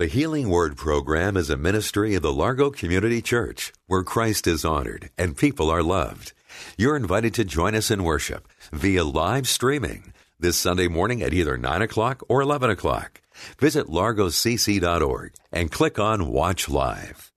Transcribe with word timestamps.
The 0.00 0.06
Healing 0.06 0.48
Word 0.48 0.78
program 0.78 1.36
is 1.36 1.50
a 1.50 1.58
ministry 1.58 2.14
of 2.14 2.22
the 2.22 2.32
Largo 2.32 2.70
Community 2.70 3.20
Church 3.20 3.70
where 3.86 4.02
Christ 4.02 4.46
is 4.46 4.64
honored 4.64 5.10
and 5.18 5.36
people 5.36 5.68
are 5.68 5.82
loved. 5.82 6.32
You're 6.78 6.96
invited 6.96 7.34
to 7.34 7.44
join 7.44 7.74
us 7.74 7.90
in 7.90 8.02
worship 8.02 8.48
via 8.72 9.04
live 9.04 9.46
streaming 9.46 10.14
this 10.38 10.56
Sunday 10.56 10.88
morning 10.88 11.20
at 11.20 11.34
either 11.34 11.58
9 11.58 11.82
o'clock 11.82 12.22
or 12.30 12.40
11 12.40 12.70
o'clock. 12.70 13.20
Visit 13.58 13.88
largocc.org 13.88 15.34
and 15.52 15.70
click 15.70 15.98
on 15.98 16.28
Watch 16.32 16.70
Live. 16.70 17.30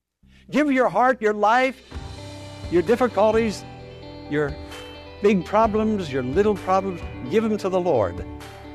Give 0.50 0.72
your 0.72 0.88
heart, 0.88 1.22
your 1.22 1.34
life, 1.34 1.82
your 2.72 2.82
difficulties, 2.82 3.62
your 4.30 4.56
big 5.22 5.44
problems, 5.44 6.14
your 6.14 6.24
little 6.24 6.56
problems, 6.56 7.02
give 7.30 7.44
them 7.44 7.58
to 7.58 7.68
the 7.68 7.82
Lord. 7.82 8.26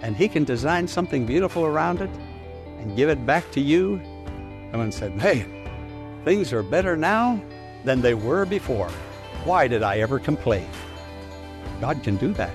And 0.03 0.15
He 0.15 0.29
can 0.29 0.45
design 0.45 0.87
something 0.89 1.25
beautiful 1.25 1.65
around 1.65 2.03
it 2.03 2.11
and 2.79 2.97
give 2.97 3.09
it 3.09 3.25
back 3.27 3.51
to 3.53 3.61
you. 3.61 4.01
Someone 4.71 4.93
said, 4.93 5.13
Hey, 5.13 5.45
things 6.25 6.53
are 6.53 6.63
better 6.63 6.97
now 6.97 7.41
than 7.85 8.01
they 8.01 8.15
were 8.15 8.45
before. 8.45 8.91
Why 9.45 9.69
did 9.69 9.83
I 9.83 9.99
ever 9.99 10.19
complain? 10.19 10.69
God 11.81 12.03
can 12.03 12.17
do 12.17 12.33
that. 12.35 12.55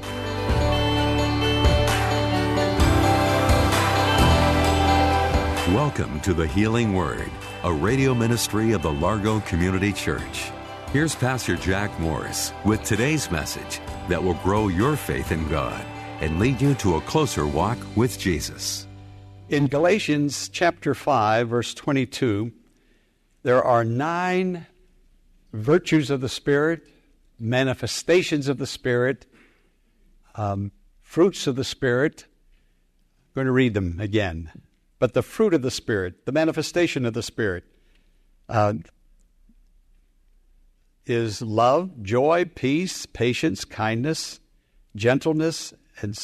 Welcome 5.73 6.19
to 6.21 6.33
the 6.33 6.45
Healing 6.45 6.93
Word, 6.93 7.31
a 7.63 7.73
radio 7.73 8.13
ministry 8.13 8.73
of 8.73 8.83
the 8.83 8.91
Largo 8.91 9.39
Community 9.39 9.91
Church. 9.91 10.51
Here's 10.91 11.15
Pastor 11.15 11.55
Jack 11.55 11.99
Morris 11.99 12.53
with 12.63 12.83
today's 12.83 13.31
message 13.31 13.79
that 14.07 14.21
will 14.21 14.35
grow 14.35 14.67
your 14.67 14.95
faith 14.95 15.31
in 15.31 15.49
God 15.49 15.83
and 16.19 16.37
lead 16.37 16.61
you 16.61 16.75
to 16.75 16.97
a 16.97 17.01
closer 17.01 17.47
walk 17.47 17.79
with 17.95 18.19
Jesus. 18.19 18.87
In 19.49 19.67
Galatians 19.67 20.47
chapter 20.47 20.95
5, 20.95 21.49
verse 21.49 21.73
22, 21.73 22.53
there 23.43 23.61
are 23.61 23.83
nine 23.83 24.67
virtues 25.51 26.09
of 26.09 26.21
the 26.21 26.29
Spirit, 26.29 26.87
manifestations 27.37 28.47
of 28.47 28.57
the 28.57 28.65
Spirit, 28.65 29.25
um, 30.35 30.71
fruits 31.01 31.45
of 31.45 31.57
the 31.57 31.65
Spirit. 31.65 32.25
I'm 32.25 33.33
going 33.35 33.47
to 33.47 33.51
read 33.51 33.73
them 33.73 33.99
again. 33.99 34.49
But 34.97 35.13
the 35.13 35.21
fruit 35.21 35.53
of 35.53 35.61
the 35.61 35.71
Spirit, 35.71 36.25
the 36.25 36.31
manifestation 36.31 37.05
of 37.05 37.13
the 37.13 37.21
Spirit, 37.21 37.65
uh, 38.47 38.75
is 41.05 41.41
love, 41.41 42.01
joy, 42.01 42.45
peace, 42.55 43.05
patience, 43.05 43.65
kindness, 43.65 44.39
gentleness, 44.95 45.73
and 46.01 46.17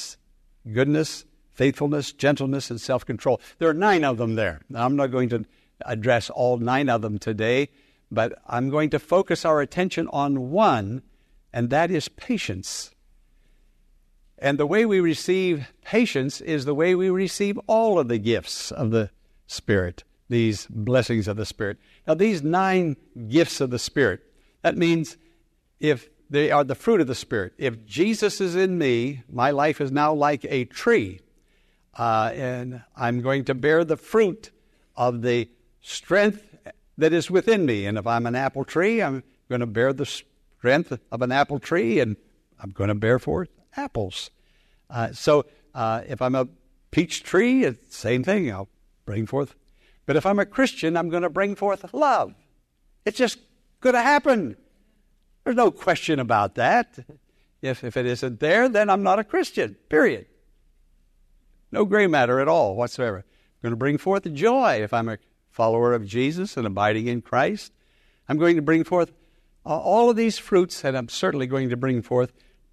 goodness, 0.71 1.25
faithfulness, 1.59 2.13
gentleness, 2.13 2.71
and 2.71 2.79
self 2.79 3.05
control. 3.05 3.41
There 3.57 3.67
are 3.67 3.73
nine 3.73 4.05
of 4.05 4.17
them 4.17 4.35
there. 4.35 4.61
Now, 4.69 4.85
I'm 4.85 4.95
not 4.95 5.11
going 5.11 5.27
to 5.29 5.43
address 5.85 6.29
all 6.29 6.57
nine 6.57 6.87
of 6.87 7.01
them 7.01 7.19
today, 7.19 7.67
but 8.09 8.39
I'm 8.47 8.69
going 8.69 8.89
to 8.91 8.97
focus 8.97 9.43
our 9.43 9.59
attention 9.59 10.07
on 10.13 10.51
one, 10.51 11.01
and 11.51 11.69
that 11.69 11.91
is 11.91 12.07
patience. 12.07 12.91
And 14.37 14.57
the 14.57 14.65
way 14.65 14.85
we 14.85 15.01
receive 15.01 15.67
patience 15.83 16.39
is 16.39 16.63
the 16.63 16.73
way 16.73 16.95
we 16.95 17.09
receive 17.09 17.59
all 17.67 17.99
of 17.99 18.07
the 18.07 18.19
gifts 18.19 18.71
of 18.71 18.91
the 18.91 19.09
Spirit, 19.45 20.05
these 20.29 20.65
blessings 20.67 21.27
of 21.27 21.35
the 21.35 21.45
Spirit. 21.45 21.77
Now, 22.07 22.13
these 22.13 22.41
nine 22.41 22.95
gifts 23.27 23.59
of 23.59 23.69
the 23.69 23.79
Spirit, 23.79 24.21
that 24.61 24.77
means 24.77 25.17
if 25.81 26.09
they 26.29 26.51
are 26.51 26.63
the 26.63 26.73
fruit 26.73 27.01
of 27.01 27.07
the 27.07 27.15
Spirit, 27.15 27.51
if 27.57 27.85
Jesus 27.85 28.39
is 28.39 28.55
in 28.55 28.77
me, 28.77 29.23
my 29.29 29.51
life 29.51 29.81
is 29.81 29.91
now 29.91 30.13
like 30.13 30.45
a 30.45 30.63
tree. 30.63 31.19
Uh, 31.99 32.31
and 32.33 32.81
I'm 32.95 33.19
going 33.19 33.43
to 33.43 33.53
bear 33.53 33.83
the 33.83 33.97
fruit 33.97 34.51
of 34.95 35.21
the 35.21 35.49
strength 35.81 36.55
that 36.97 37.11
is 37.11 37.29
within 37.29 37.65
me. 37.65 37.85
And 37.85 37.97
if 37.97 38.07
I'm 38.07 38.25
an 38.25 38.35
apple 38.35 38.63
tree, 38.63 39.03
I'm 39.03 39.21
going 39.49 39.59
to 39.59 39.67
bear 39.67 39.91
the 39.91 40.05
strength 40.05 40.97
of 41.11 41.21
an 41.21 41.33
apple 41.33 41.59
tree, 41.59 41.99
and 41.99 42.15
I'm 42.57 42.69
going 42.69 42.87
to 42.87 42.95
bear 42.95 43.19
forth 43.19 43.49
apples. 43.75 44.31
Uh, 44.89 45.11
so 45.11 45.45
uh, 45.75 46.03
if 46.07 46.21
I'm 46.21 46.35
a 46.35 46.47
peach 46.89 47.21
tree, 47.23 47.65
it's 47.65 47.97
same 47.97 48.23
thing. 48.23 48.49
I'll 48.49 48.69
bring 49.03 49.25
forth. 49.25 49.55
But 50.05 50.15
if 50.15 50.25
I'm 50.25 50.39
a 50.39 50.45
Christian, 50.45 50.95
I'm 50.95 51.09
going 51.09 51.23
to 51.23 51.29
bring 51.29 51.53
forth 51.53 51.93
love. 51.93 52.33
It's 53.05 53.17
just 53.17 53.39
going 53.81 53.95
to 53.95 54.01
happen. 54.01 54.55
There's 55.43 55.57
no 55.57 55.69
question 55.69 56.21
about 56.21 56.55
that. 56.55 56.97
If, 57.61 57.83
if 57.83 57.97
it 57.97 58.05
isn't 58.05 58.39
there, 58.39 58.69
then 58.69 58.89
I'm 58.89 59.03
not 59.03 59.19
a 59.19 59.23
Christian, 59.25 59.75
period. 59.89 60.27
No 61.71 61.85
gray 61.85 62.07
matter 62.07 62.39
at 62.39 62.47
all 62.47 62.75
whatsoever. 62.75 63.17
I'm 63.17 63.61
going 63.61 63.71
to 63.71 63.77
bring 63.77 63.97
forth 63.97 64.31
joy 64.33 64.81
if 64.81 64.93
I'm 64.93 65.09
a 65.09 65.17
follower 65.49 65.93
of 65.93 66.05
Jesus 66.05 66.57
and 66.57 66.65
abiding 66.65 67.07
in 67.07 67.21
Christ. 67.21 67.73
I'm 68.27 68.37
going 68.37 68.55
to 68.55 68.61
bring 68.61 68.83
forth 68.83 69.11
all 69.65 70.09
of 70.09 70.15
these 70.15 70.37
fruits, 70.37 70.83
and 70.83 70.97
I'm 70.97 71.09
certainly 71.09 71.47
going 71.47 71.69
to 71.69 71.77
bring 71.77 72.01
forth 72.01 72.31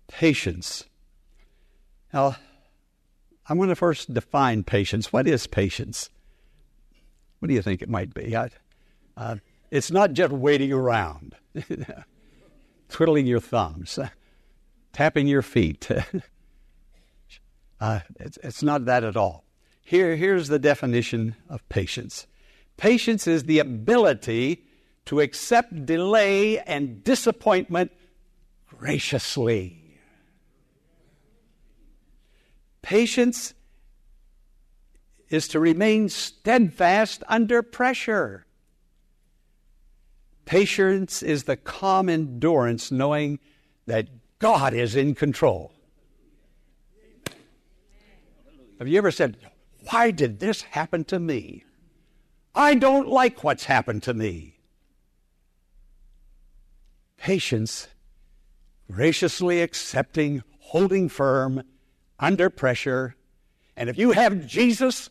patience. 0.08 0.84
Now, 2.12 2.36
I'm 3.48 3.56
going 3.56 3.68
to 3.68 3.76
first 3.76 4.12
define 4.12 4.64
patience. 4.64 5.12
What 5.12 5.26
is 5.26 5.46
patience? 5.46 6.10
What 7.38 7.48
do 7.48 7.54
you 7.54 7.62
think 7.62 7.82
it 7.82 7.88
might 7.88 8.14
be? 8.14 8.36
I, 8.36 8.50
uh, 9.16 9.36
it's 9.70 9.90
not 9.90 10.12
just 10.12 10.32
waiting 10.32 10.72
around, 10.72 11.34
twiddling 12.88 13.26
your 13.26 13.40
thumbs, 13.40 13.98
tapping 14.92 15.26
your 15.26 15.42
feet. 15.42 15.88
Uh, 17.81 18.00
it's, 18.19 18.38
it's 18.42 18.62
not 18.62 18.87
that 18.87 19.04
at 19.04 19.16
all. 19.16 19.44
Here, 19.82 20.16
here's 20.16 20.48
the 20.48 20.59
definition 20.59 21.37
of 21.48 21.66
patience 21.69 22.26
patience 22.76 23.26
is 23.26 23.44
the 23.44 23.59
ability 23.59 24.66
to 25.06 25.20
accept 25.20 25.87
delay 25.87 26.59
and 26.59 27.03
disappointment 27.03 27.91
graciously. 28.66 29.98
Patience 32.82 33.54
is 35.28 35.48
to 35.48 35.60
remain 35.60 36.08
steadfast 36.08 37.22
under 37.28 37.62
pressure. 37.62 38.47
Patience 40.44 41.22
is 41.22 41.44
the 41.44 41.56
calm 41.56 42.08
endurance 42.08 42.93
knowing 42.93 43.41
that 43.87 44.08
God 44.38 44.75
is 44.75 44.94
in 44.94 45.14
control. 45.14 45.72
Have 48.78 48.88
you 48.88 48.98
ever 48.98 49.10
said, 49.10 49.37
Why 49.91 50.10
did 50.10 50.38
this 50.38 50.62
happen 50.62 51.04
to 51.04 51.19
me? 51.19 51.64
I 52.54 52.75
don't 52.75 53.09
like 53.09 53.44
what's 53.44 53.64
happened 53.64 54.03
to 54.04 54.14
me. 54.14 54.59
Patience, 57.16 57.88
graciously 58.91 59.62
accepting, 59.62 60.42
holding 60.59 61.09
firm 61.09 61.62
under 62.19 62.50
pressure. 62.50 63.14
And 63.76 63.88
if 63.88 63.98
you 63.98 64.12
have 64.12 64.47
Jesus, 64.47 65.10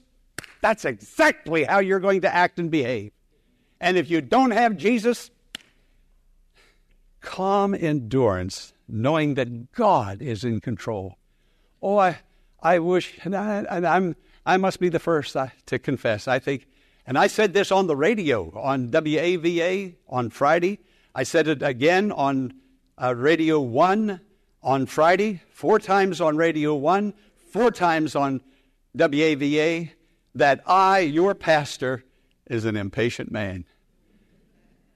that's 0.62 0.86
exactly 0.86 1.64
how 1.64 1.80
you're 1.80 2.00
going 2.00 2.22
to 2.22 2.34
act 2.34 2.58
and 2.59 2.72
behave. 2.72 3.12
And 3.79 3.97
if 3.97 4.09
you 4.09 4.22
don't 4.22 4.52
have 4.52 4.78
Jesus, 4.78 5.29
calm 7.22 7.76
endurance, 7.76 8.73
knowing 8.88 9.35
that 9.35 9.72
God 9.73 10.22
is 10.22 10.44
in 10.44 10.62
control. 10.62 11.17
Oh, 11.82 11.97
I, 11.97 12.20
I 12.66 12.79
wish, 12.79 13.20
and, 13.23 13.35
I, 13.35 13.59
and 13.70 13.85
I'm, 13.85 14.16
I 14.44 14.58
must 14.58 14.79
be 14.79 14.90
the 14.90 14.97
first 14.97 15.38
to 15.67 15.78
confess. 15.78 16.28
I 16.28 16.40
think, 16.40 16.66
and 17.06 17.16
I 17.16 17.28
said 17.28 17.53
this 17.53 17.72
on 17.72 17.85
the 17.85 17.96
radio 17.96 18.52
on 18.59 18.90
WAVA 18.90 19.94
on 20.09 20.32
Friday. 20.32 20.79
I 21.14 21.22
said 21.22 21.47
it 21.47 21.62
again 21.62 22.12
on 22.12 22.56
uh, 23.00 23.14
Radio 23.14 23.59
1 23.59 24.20
on 24.64 24.85
Friday, 24.88 25.44
four 25.52 25.78
times 25.78 26.20
on 26.20 26.38
Radio 26.38 26.73
1, 26.73 27.14
four 27.52 27.70
times 27.70 28.16
on 28.16 28.41
WAVA, 28.97 29.91
that 30.34 30.64
I, 30.66 31.02
your 31.02 31.35
pastor, 31.35 32.03
is 32.47 32.66
an 32.66 32.76
impatient 32.76 33.32
man. 33.32 33.66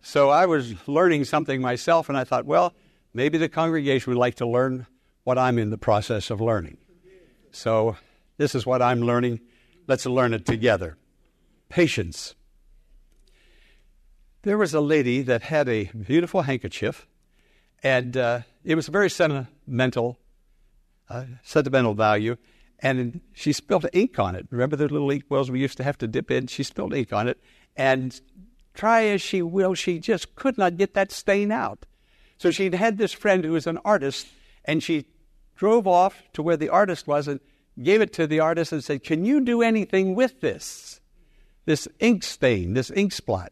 So 0.02 0.32
I 0.32 0.48
was 0.48 0.74
learning 0.88 1.26
something 1.26 1.62
myself, 1.62 2.10
and 2.10 2.18
I 2.18 2.24
thought, 2.24 2.48
well, 2.48 2.74
maybe 3.14 3.38
the 3.38 3.48
congregation 3.48 4.12
would 4.12 4.20
like 4.20 4.36
to 4.36 4.48
learn 4.48 4.88
what 5.24 5.38
I'm 5.38 5.60
in 5.60 5.70
the 5.70 5.78
process 5.78 6.32
of 6.32 6.42
learning. 6.42 6.80
So 7.52 7.98
this 8.38 8.56
is 8.56 8.66
what 8.66 8.82
I'm 8.82 9.02
learning. 9.02 9.42
Let's 9.88 10.06
learn 10.06 10.34
it 10.34 10.46
together. 10.46 10.98
Patience. 11.68 12.36
There 14.44 14.58
was 14.58 14.74
a 14.74 14.82
lady 14.82 15.22
that 15.24 15.42
had 15.44 15.68
a 15.68 15.86
beautiful 15.86 16.44
handkerchief, 16.44 17.08
and 17.84 18.16
uh, 18.16 18.42
it 18.64 18.76
was 18.76 18.88
a 18.88 18.92
very 18.92 19.10
sentimental, 19.10 20.18
uh, 21.10 21.26
sentimental 21.44 21.94
value, 21.94 22.38
and 22.80 23.20
she 23.34 23.52
spilled 23.52 23.86
ink 23.92 24.18
on 24.18 24.36
it. 24.36 24.48
Remember 24.50 24.76
the 24.76 24.88
little 24.88 25.12
ink 25.12 25.26
wells 25.28 25.52
we 25.52 25.60
used 25.60 25.78
to 25.78 25.84
have 25.84 25.98
to 25.98 26.08
dip 26.08 26.32
in? 26.32 26.48
She 26.48 26.64
spilled 26.64 26.94
ink 26.94 27.12
on 27.12 27.28
it, 27.28 27.40
and 27.76 28.20
try 28.74 29.04
as 29.06 29.22
she 29.22 29.42
will, 29.42 29.74
she 29.74 30.00
just 30.00 30.36
could 30.36 30.58
not 30.58 30.78
get 30.78 30.94
that 30.94 31.12
stain 31.12 31.52
out. 31.52 31.86
So 32.38 32.52
she'd 32.52 32.74
had 32.74 32.98
this 32.98 33.12
friend 33.12 33.44
who 33.44 33.52
was 33.52 33.68
an 33.68 33.80
artist, 33.84 34.28
and 34.64 34.82
she 34.82 35.06
drove 35.60 35.86
off 35.86 36.24
to 36.32 36.42
where 36.42 36.56
the 36.56 36.70
artist 36.70 37.06
was 37.06 37.28
and 37.28 37.42
gave 37.84 38.00
it 38.00 38.14
to 38.14 38.26
the 38.26 38.40
artist 38.40 38.72
and 38.72 38.82
said, 38.82 39.04
Can 39.04 39.26
you 39.26 39.42
do 39.42 39.62
anything 39.62 40.16
with 40.16 40.40
this? 40.40 41.02
This 41.66 41.86
ink 42.00 42.24
stain, 42.24 42.74
this 42.74 42.90
ink 42.92 43.12
spot. 43.12 43.52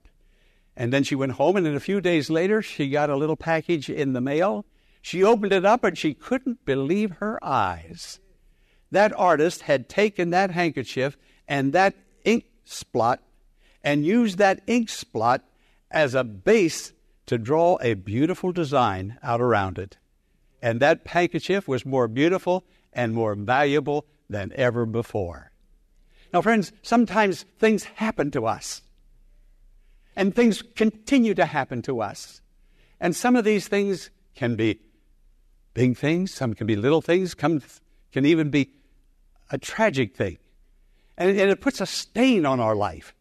And 0.76 0.94
then 0.94 1.04
she 1.04 1.16
went 1.16 1.34
home, 1.34 1.58
and 1.58 1.66
then 1.66 1.76
a 1.76 1.82
few 1.82 2.00
days 2.00 2.30
later, 2.30 2.62
she 2.62 2.90
got 2.90 3.10
a 3.10 3.18
little 3.18 3.36
package 3.36 3.90
in 3.90 4.14
the 4.14 4.22
mail. 4.22 4.66
She 5.02 5.22
opened 5.22 5.52
it 5.52 5.66
up, 5.66 5.84
and 5.84 5.98
she 5.98 6.14
couldn't 6.14 6.64
believe 6.66 7.12
her 7.20 7.44
eyes. 7.44 8.22
That 8.90 9.12
artist 9.20 9.64
had 9.64 9.90
taken 9.90 10.30
that 10.30 10.52
handkerchief 10.52 11.18
and 11.46 11.74
that 11.74 11.94
ink 12.24 12.46
spot 12.64 13.22
and 13.84 14.06
used 14.06 14.38
that 14.38 14.62
ink 14.66 14.88
spot 14.88 15.44
as 15.92 16.16
a 16.16 16.24
base 16.24 16.94
to 17.26 17.38
draw 17.38 17.78
a 17.82 17.96
beautiful 17.96 18.54
design 18.54 19.18
out 19.22 19.42
around 19.42 19.78
it. 19.78 19.98
And 20.62 20.80
that 20.80 21.06
handkerchief 21.06 21.68
was 21.68 21.86
more 21.86 22.08
beautiful 22.08 22.66
and 22.94 23.14
more 23.14 23.36
valuable 23.36 24.06
than 24.30 24.52
ever 24.56 24.86
before. 24.86 25.52
Now, 26.34 26.42
friends, 26.42 26.72
sometimes 26.82 27.46
things 27.60 27.86
happen 27.86 28.32
to 28.32 28.46
us, 28.46 28.82
and 30.16 30.36
things 30.36 30.62
continue 30.76 31.34
to 31.36 31.46
happen 31.46 31.82
to 31.84 32.02
us. 32.02 32.42
And 33.00 33.16
some 33.16 33.36
of 33.36 33.46
these 33.46 33.68
things 33.68 34.10
can 34.36 34.56
be 34.56 34.82
big 35.74 35.96
things, 35.96 36.34
some 36.34 36.54
can 36.54 36.68
be 36.68 36.76
little 36.76 37.02
things, 37.02 37.36
some 37.40 37.62
can 38.12 38.26
even 38.26 38.50
be 38.50 38.72
a 39.52 39.58
tragic 39.58 40.16
thing. 40.16 40.38
And, 41.18 41.40
and 41.40 41.50
it 41.50 41.62
puts 41.62 41.80
a 41.82 41.86
stain 41.86 42.46
on 42.46 42.60
our 42.60 42.76
life. 42.76 43.14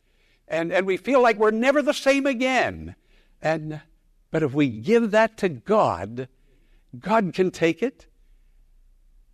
And, 0.48 0.72
and 0.72 0.86
we 0.86 0.96
feel 0.96 1.20
like 1.20 1.36
we're 1.36 1.50
never 1.50 1.82
the 1.82 1.94
same 1.94 2.26
again. 2.26 2.94
And, 3.42 3.80
but 4.30 4.42
if 4.42 4.54
we 4.54 4.68
give 4.68 5.10
that 5.10 5.36
to 5.38 5.48
God, 5.48 6.28
God 7.00 7.32
can 7.34 7.50
take 7.50 7.82
it. 7.82 8.06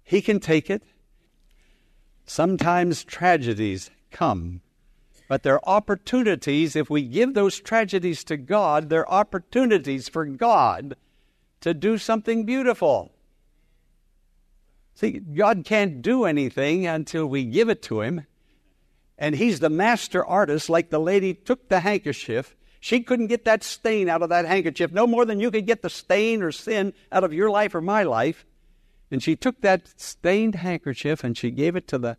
He 0.02 0.20
can 0.20 0.40
take 0.40 0.70
it. 0.70 0.82
Sometimes 2.26 3.04
tragedies 3.04 3.90
come, 4.10 4.60
but 5.28 5.42
they're 5.42 5.68
opportunities. 5.68 6.76
If 6.76 6.88
we 6.88 7.02
give 7.02 7.34
those 7.34 7.60
tragedies 7.60 8.24
to 8.24 8.36
God, 8.36 8.88
they're 8.88 9.10
opportunities 9.10 10.08
for 10.08 10.24
God 10.24 10.96
to 11.60 11.74
do 11.74 11.98
something 11.98 12.44
beautiful. 12.44 13.12
See, 14.94 15.20
God 15.20 15.64
can't 15.64 16.02
do 16.02 16.24
anything 16.24 16.86
until 16.86 17.26
we 17.26 17.44
give 17.44 17.68
it 17.68 17.82
to 17.82 18.02
Him. 18.02 18.26
And 19.18 19.34
He's 19.34 19.60
the 19.60 19.70
master 19.70 20.24
artist, 20.24 20.68
like 20.68 20.90
the 20.90 21.00
lady 21.00 21.34
took 21.34 21.68
the 21.68 21.80
handkerchief. 21.80 22.56
She 22.82 23.00
couldn't 23.00 23.28
get 23.28 23.44
that 23.44 23.62
stain 23.62 24.08
out 24.08 24.22
of 24.22 24.28
that 24.30 24.44
handkerchief, 24.44 24.90
no 24.90 25.06
more 25.06 25.24
than 25.24 25.38
you 25.38 25.52
could 25.52 25.68
get 25.68 25.82
the 25.82 25.88
stain 25.88 26.42
or 26.42 26.50
sin 26.50 26.94
out 27.12 27.22
of 27.22 27.32
your 27.32 27.48
life 27.48 27.76
or 27.76 27.80
my 27.80 28.02
life. 28.02 28.44
And 29.08 29.22
she 29.22 29.36
took 29.36 29.60
that 29.60 29.88
stained 29.96 30.56
handkerchief 30.56 31.22
and 31.22 31.38
she 31.38 31.52
gave 31.52 31.76
it 31.76 31.86
to 31.86 31.98
the 31.98 32.16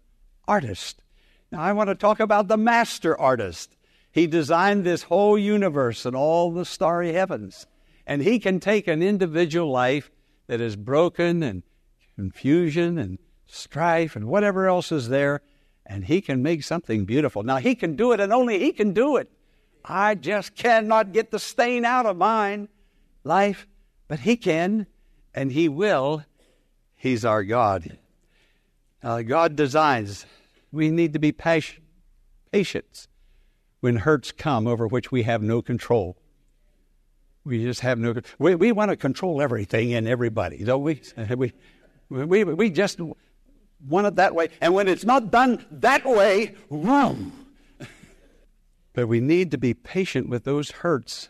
artist. 0.47 1.03
Now, 1.51 1.59
I 1.61 1.73
want 1.73 1.89
to 1.89 1.95
talk 1.95 2.21
about 2.21 2.47
the 2.47 2.55
master 2.55 3.19
artist. 3.19 3.75
He 4.09 4.25
designed 4.25 4.85
this 4.85 5.03
whole 5.03 5.37
universe 5.37 6.05
and 6.05 6.15
all 6.15 6.49
the 6.49 6.63
starry 6.63 7.11
heavens. 7.11 7.67
And 8.07 8.21
he 8.21 8.39
can 8.39 8.61
take 8.61 8.87
an 8.87 9.03
individual 9.03 9.69
life 9.69 10.11
that 10.47 10.61
is 10.61 10.77
broken 10.77 11.43
and 11.43 11.63
confusion 12.15 12.97
and 12.97 13.19
strife 13.47 14.15
and 14.15 14.27
whatever 14.27 14.67
else 14.69 14.93
is 14.93 15.09
there, 15.09 15.41
and 15.85 16.05
He 16.05 16.21
can 16.21 16.41
make 16.41 16.63
something 16.63 17.03
beautiful. 17.03 17.43
Now, 17.43 17.57
He 17.57 17.75
can 17.75 17.97
do 17.97 18.13
it, 18.13 18.21
and 18.21 18.31
only 18.31 18.59
He 18.59 18.71
can 18.71 18.93
do 18.93 19.17
it. 19.17 19.29
I 19.85 20.15
just 20.15 20.55
cannot 20.55 21.11
get 21.11 21.31
the 21.31 21.39
stain 21.39 21.85
out 21.85 22.05
of 22.05 22.17
mine 22.17 22.69
life, 23.23 23.67
but 24.07 24.19
He 24.19 24.35
can, 24.35 24.87
and 25.33 25.51
He 25.51 25.67
will. 25.67 26.23
He's 26.95 27.25
our 27.25 27.43
God. 27.43 27.97
Uh, 29.01 29.21
God 29.21 29.55
designs. 29.55 30.25
We 30.71 30.89
need 30.89 31.13
to 31.13 31.19
be 31.19 31.31
patient, 31.31 31.83
patience 32.51 33.07
when 33.81 33.97
hurts 33.97 34.31
come 34.31 34.65
over 34.65 34.87
which 34.87 35.11
we 35.11 35.23
have 35.23 35.41
no 35.41 35.61
control. 35.61 36.15
We 37.43 37.61
just 37.61 37.81
have 37.81 37.99
no. 37.99 38.15
We, 38.39 38.55
we 38.55 38.71
want 38.71 38.91
to 38.91 38.95
control 38.95 39.41
everything 39.41 39.93
and 39.93 40.07
everybody, 40.07 40.63
don't 40.63 40.81
we? 40.81 41.01
we 41.35 41.51
we, 42.09 42.43
we 42.45 42.69
just 42.69 42.99
want 43.87 44.07
it 44.07 44.15
that 44.15 44.33
way. 44.33 44.49
And 44.61 44.73
when 44.73 44.87
it's 44.87 45.03
not 45.03 45.31
done 45.31 45.65
that 45.71 46.05
way, 46.05 46.55
wrong. 46.69 47.31
But 48.93 49.07
we 49.07 49.19
need 49.19 49.51
to 49.51 49.57
be 49.57 49.73
patient 49.73 50.29
with 50.29 50.43
those 50.43 50.71
hurts 50.71 51.29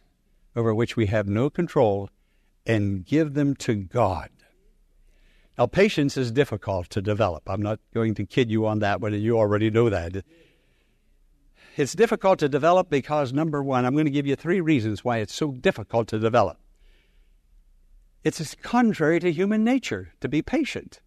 over 0.56 0.74
which 0.74 0.96
we 0.96 1.08
have 1.08 1.28
no 1.28 1.50
control 1.50 2.10
and 2.66 3.06
give 3.06 3.34
them 3.34 3.56
to 3.56 3.76
God. 3.76 4.30
Now, 5.58 5.68
patience 5.68 6.18
is 6.18 6.32
difficult 6.32 6.90
to 6.92 7.02
develop. 7.02 7.44
I'm 7.48 7.62
not 7.62 7.80
going 7.94 8.16
to 8.16 8.26
kid 8.26 8.50
you 8.50 8.66
on 8.66 8.80
that, 8.80 9.00
but 9.00 9.14
you 9.14 9.38
already 9.38 9.70
know 9.70 9.90
that. 9.90 10.24
It's 11.76 11.94
difficult 11.94 12.40
to 12.40 12.50
develop 12.50 12.90
because, 12.90 13.34
number 13.34 13.62
one, 13.62 13.86
I'm 13.86 13.94
going 13.94 14.06
to 14.06 14.12
give 14.12 14.28
you 14.28 14.36
three 14.36 14.62
reasons 14.62 15.04
why 15.04 15.18
it's 15.18 15.34
so 15.34 15.52
difficult 15.52 16.08
to 16.10 16.20
develop. 16.20 16.58
It's 18.24 18.56
contrary 18.62 19.20
to 19.20 19.32
human 19.32 19.64
nature 19.64 20.14
to 20.22 20.30
be 20.30 20.42
patient. 20.42 21.02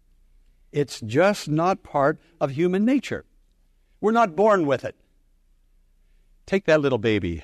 It's 0.71 1.01
just 1.01 1.49
not 1.49 1.83
part 1.83 2.19
of 2.39 2.51
human 2.51 2.85
nature. 2.85 3.25
We're 3.99 4.11
not 4.11 4.35
born 4.35 4.65
with 4.65 4.85
it. 4.85 4.95
Take 6.47 6.65
that 6.65 6.81
little 6.81 6.97
baby. 6.97 7.43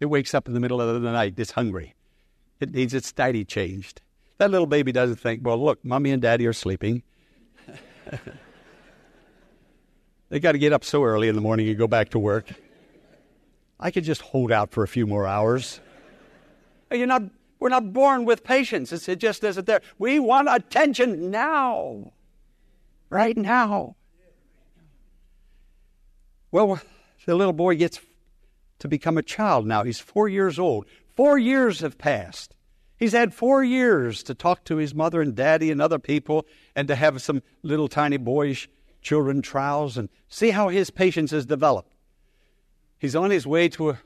It 0.00 0.06
wakes 0.06 0.34
up 0.34 0.48
in 0.48 0.54
the 0.54 0.60
middle 0.60 0.80
of 0.80 1.02
the 1.02 1.12
night. 1.12 1.34
It's 1.36 1.52
hungry. 1.52 1.94
It 2.58 2.74
needs 2.74 2.94
its 2.94 3.12
diety 3.12 3.44
changed. 3.44 4.00
That 4.38 4.50
little 4.50 4.66
baby 4.66 4.90
doesn't 4.92 5.16
think, 5.16 5.44
well, 5.44 5.62
look, 5.62 5.84
mommy 5.84 6.10
and 6.10 6.22
daddy 6.22 6.46
are 6.46 6.54
sleeping. 6.54 7.02
they 10.30 10.40
got 10.40 10.52
to 10.52 10.58
get 10.58 10.72
up 10.72 10.82
so 10.82 11.04
early 11.04 11.28
in 11.28 11.34
the 11.34 11.42
morning 11.42 11.68
and 11.68 11.76
go 11.76 11.86
back 11.86 12.08
to 12.10 12.18
work. 12.18 12.50
I 13.78 13.90
could 13.90 14.04
just 14.04 14.22
hold 14.22 14.50
out 14.50 14.70
for 14.70 14.82
a 14.82 14.88
few 14.88 15.06
more 15.06 15.26
hours. 15.26 15.80
You're 16.90 17.06
not 17.06 17.22
we're 17.58 17.68
not 17.68 17.92
born 17.92 18.24
with 18.24 18.42
patience. 18.42 18.90
It 19.06 19.18
just 19.18 19.44
isn't 19.44 19.66
there. 19.66 19.82
We 19.98 20.18
want 20.18 20.48
attention 20.50 21.30
now, 21.30 22.12
right 23.10 23.36
now. 23.36 23.96
Well, 26.50 26.80
the 27.26 27.34
little 27.34 27.52
boy 27.52 27.76
gets 27.76 28.00
to 28.80 28.88
become 28.88 29.16
a 29.16 29.22
child 29.22 29.66
now. 29.66 29.84
He's 29.84 30.00
four 30.00 30.28
years 30.28 30.58
old. 30.58 30.86
Four 31.14 31.38
years 31.38 31.80
have 31.80 31.98
passed. 31.98 32.56
He's 32.96 33.12
had 33.12 33.32
four 33.32 33.62
years 33.64 34.22
to 34.24 34.34
talk 34.34 34.64
to 34.64 34.76
his 34.76 34.94
mother 34.94 35.22
and 35.22 35.34
daddy 35.34 35.70
and 35.70 35.80
other 35.80 35.98
people 35.98 36.46
and 36.74 36.88
to 36.88 36.94
have 36.94 37.22
some 37.22 37.42
little 37.62 37.88
tiny 37.88 38.16
boyish 38.16 38.68
children 39.00 39.40
trials 39.40 39.96
and 39.96 40.08
see 40.28 40.50
how 40.50 40.68
his 40.68 40.90
patience 40.90 41.30
has 41.30 41.46
developed. 41.46 41.94
He's 42.98 43.16
on 43.16 43.30
his 43.30 43.46
way 43.46 43.68
to 43.70 43.90
a, 43.90 43.98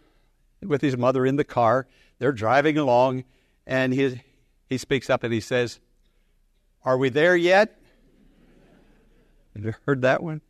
with 0.63 0.81
his 0.81 0.97
mother 0.97 1.27
in 1.27 1.37
the 1.37 1.45
car. 1.45 1.89
They're 2.19 2.33
driving 2.33 2.79
along 2.79 3.25
and 3.67 3.93
he, 3.93 4.23
he 4.69 4.79
speaks 4.79 5.11
up 5.11 5.25
and 5.25 5.33
he 5.33 5.41
says, 5.41 5.81
Are 6.85 6.97
we 6.97 7.09
there 7.09 7.37
yet? 7.37 7.81
Have 9.57 9.65
you 9.65 9.75
heard 9.87 10.03
that 10.03 10.23
one? 10.23 10.41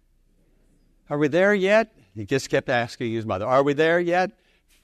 Are 1.08 1.18
we 1.18 1.28
there 1.28 1.54
yet? 1.54 1.94
He 2.14 2.24
just 2.24 2.48
kept 2.48 2.68
asking 2.68 3.12
his 3.12 3.26
mother, 3.26 3.46
Are 3.46 3.62
we 3.62 3.72
there 3.72 3.98
yet? 3.98 4.30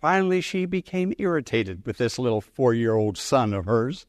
Finally, 0.00 0.40
she 0.40 0.64
became 0.64 1.12
irritated 1.18 1.84
with 1.84 1.98
this 1.98 2.18
little 2.18 2.40
four 2.40 2.74
year 2.74 2.94
old 2.94 3.18
son 3.18 3.52
of 3.52 3.66
hers. 3.66 4.06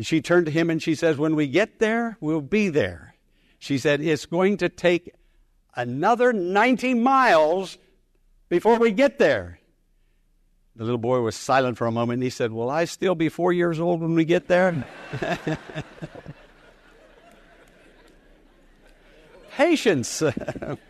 She 0.00 0.20
turned 0.20 0.46
to 0.46 0.52
him 0.52 0.70
and 0.70 0.82
she 0.82 0.94
says, 0.94 1.16
When 1.16 1.34
we 1.36 1.46
get 1.46 1.78
there, 1.78 2.16
we'll 2.20 2.40
be 2.40 2.68
there. 2.68 3.14
She 3.58 3.78
said, 3.78 4.00
It's 4.00 4.26
going 4.26 4.58
to 4.58 4.68
take 4.68 5.12
another 5.74 6.32
90 6.32 6.94
miles 6.94 7.78
before 8.48 8.78
we 8.78 8.92
get 8.92 9.18
there. 9.18 9.58
The 10.76 10.84
little 10.84 10.98
boy 10.98 11.20
was 11.20 11.34
silent 11.34 11.78
for 11.78 11.86
a 11.86 11.92
moment 11.92 12.18
and 12.18 12.22
he 12.22 12.30
said, 12.30 12.52
Will 12.52 12.70
I 12.70 12.84
still 12.84 13.14
be 13.14 13.28
four 13.28 13.52
years 13.52 13.80
old 13.80 14.00
when 14.00 14.14
we 14.14 14.24
get 14.24 14.46
there? 14.48 14.86
Patience. 19.56 20.22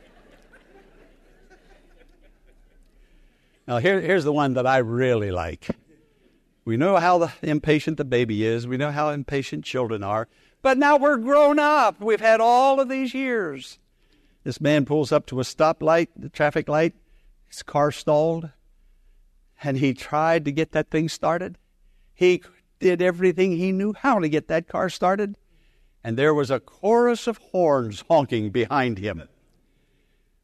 now, 3.67 3.79
here, 3.79 4.01
here's 4.01 4.25
the 4.25 4.33
one 4.33 4.55
that 4.55 4.67
I 4.67 4.79
really 4.79 5.31
like. 5.31 5.69
We 6.65 6.77
know 6.77 6.97
how 6.97 7.19
the, 7.19 7.33
impatient 7.43 7.97
the 7.97 8.05
baby 8.05 8.45
is, 8.45 8.67
we 8.67 8.77
know 8.77 8.91
how 8.91 9.11
impatient 9.11 9.65
children 9.65 10.03
are, 10.03 10.29
but 10.63 10.79
now 10.79 10.97
we're 10.97 11.17
grown 11.17 11.59
up. 11.59 12.01
We've 12.01 12.21
had 12.21 12.41
all 12.41 12.81
of 12.81 12.89
these 12.89 13.15
years. 13.15 13.79
This 14.43 14.61
man 14.61 14.85
pulls 14.85 15.13
up 15.13 15.27
to 15.27 15.41
a 15.41 15.45
stoplight, 15.45 16.09
the 16.17 16.29
traffic 16.29 16.69
light, 16.69 16.95
his 17.49 17.63
car 17.63 17.93
stalled 17.93 18.51
and 19.63 19.79
he 19.79 19.95
tried 19.95 20.45
to 20.45 20.53
get 20.53 20.73
that 20.73 20.91
thing 20.91 21.09
started. 21.09 21.59
He 22.15 22.43
did 22.79 23.01
everything 23.01 23.53
he 23.53 23.73
knew 23.73 23.95
how 23.95 24.19
to 24.19 24.29
get 24.29 24.49
that 24.49 24.69
car 24.69 24.89
started. 24.89 25.37
And 26.05 26.17
there 26.17 26.35
was 26.35 26.51
a 26.51 26.61
chorus 26.61 27.27
of 27.27 27.39
horns 27.39 28.05
honking 28.09 28.51
behind 28.51 28.99
him. 28.99 29.29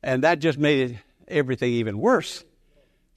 And 0.03 0.23
that 0.25 0.41
just 0.41 0.59
made 0.59 1.01
everything 1.29 1.73
even 1.73 1.99
worse. 1.99 2.45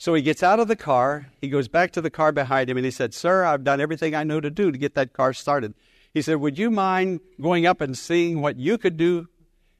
So 0.06 0.14
he 0.14 0.22
gets 0.22 0.44
out 0.44 0.60
of 0.60 0.68
the 0.68 0.76
car. 0.76 1.32
He 1.42 1.50
goes 1.50 1.68
back 1.68 1.90
to 1.94 2.02
the 2.02 2.12
car 2.12 2.32
behind 2.32 2.70
him 2.70 2.78
and 2.78 2.86
he 2.86 2.92
said, 2.92 3.12
Sir, 3.12 3.44
I've 3.44 3.64
done 3.64 3.82
everything 3.82 4.14
I 4.14 4.24
know 4.24 4.40
to 4.40 4.52
do 4.52 4.72
to 4.72 4.78
get 4.78 4.94
that 4.94 5.14
car 5.14 5.34
started. 5.34 5.74
He 6.14 6.22
said, 6.22 6.36
Would 6.36 6.60
you 6.60 6.70
mind 6.70 7.22
going 7.42 7.66
up 7.66 7.82
and 7.82 7.98
seeing 7.98 8.40
what 8.40 8.56
you 8.56 8.78
could 8.78 8.98
do? 8.98 9.28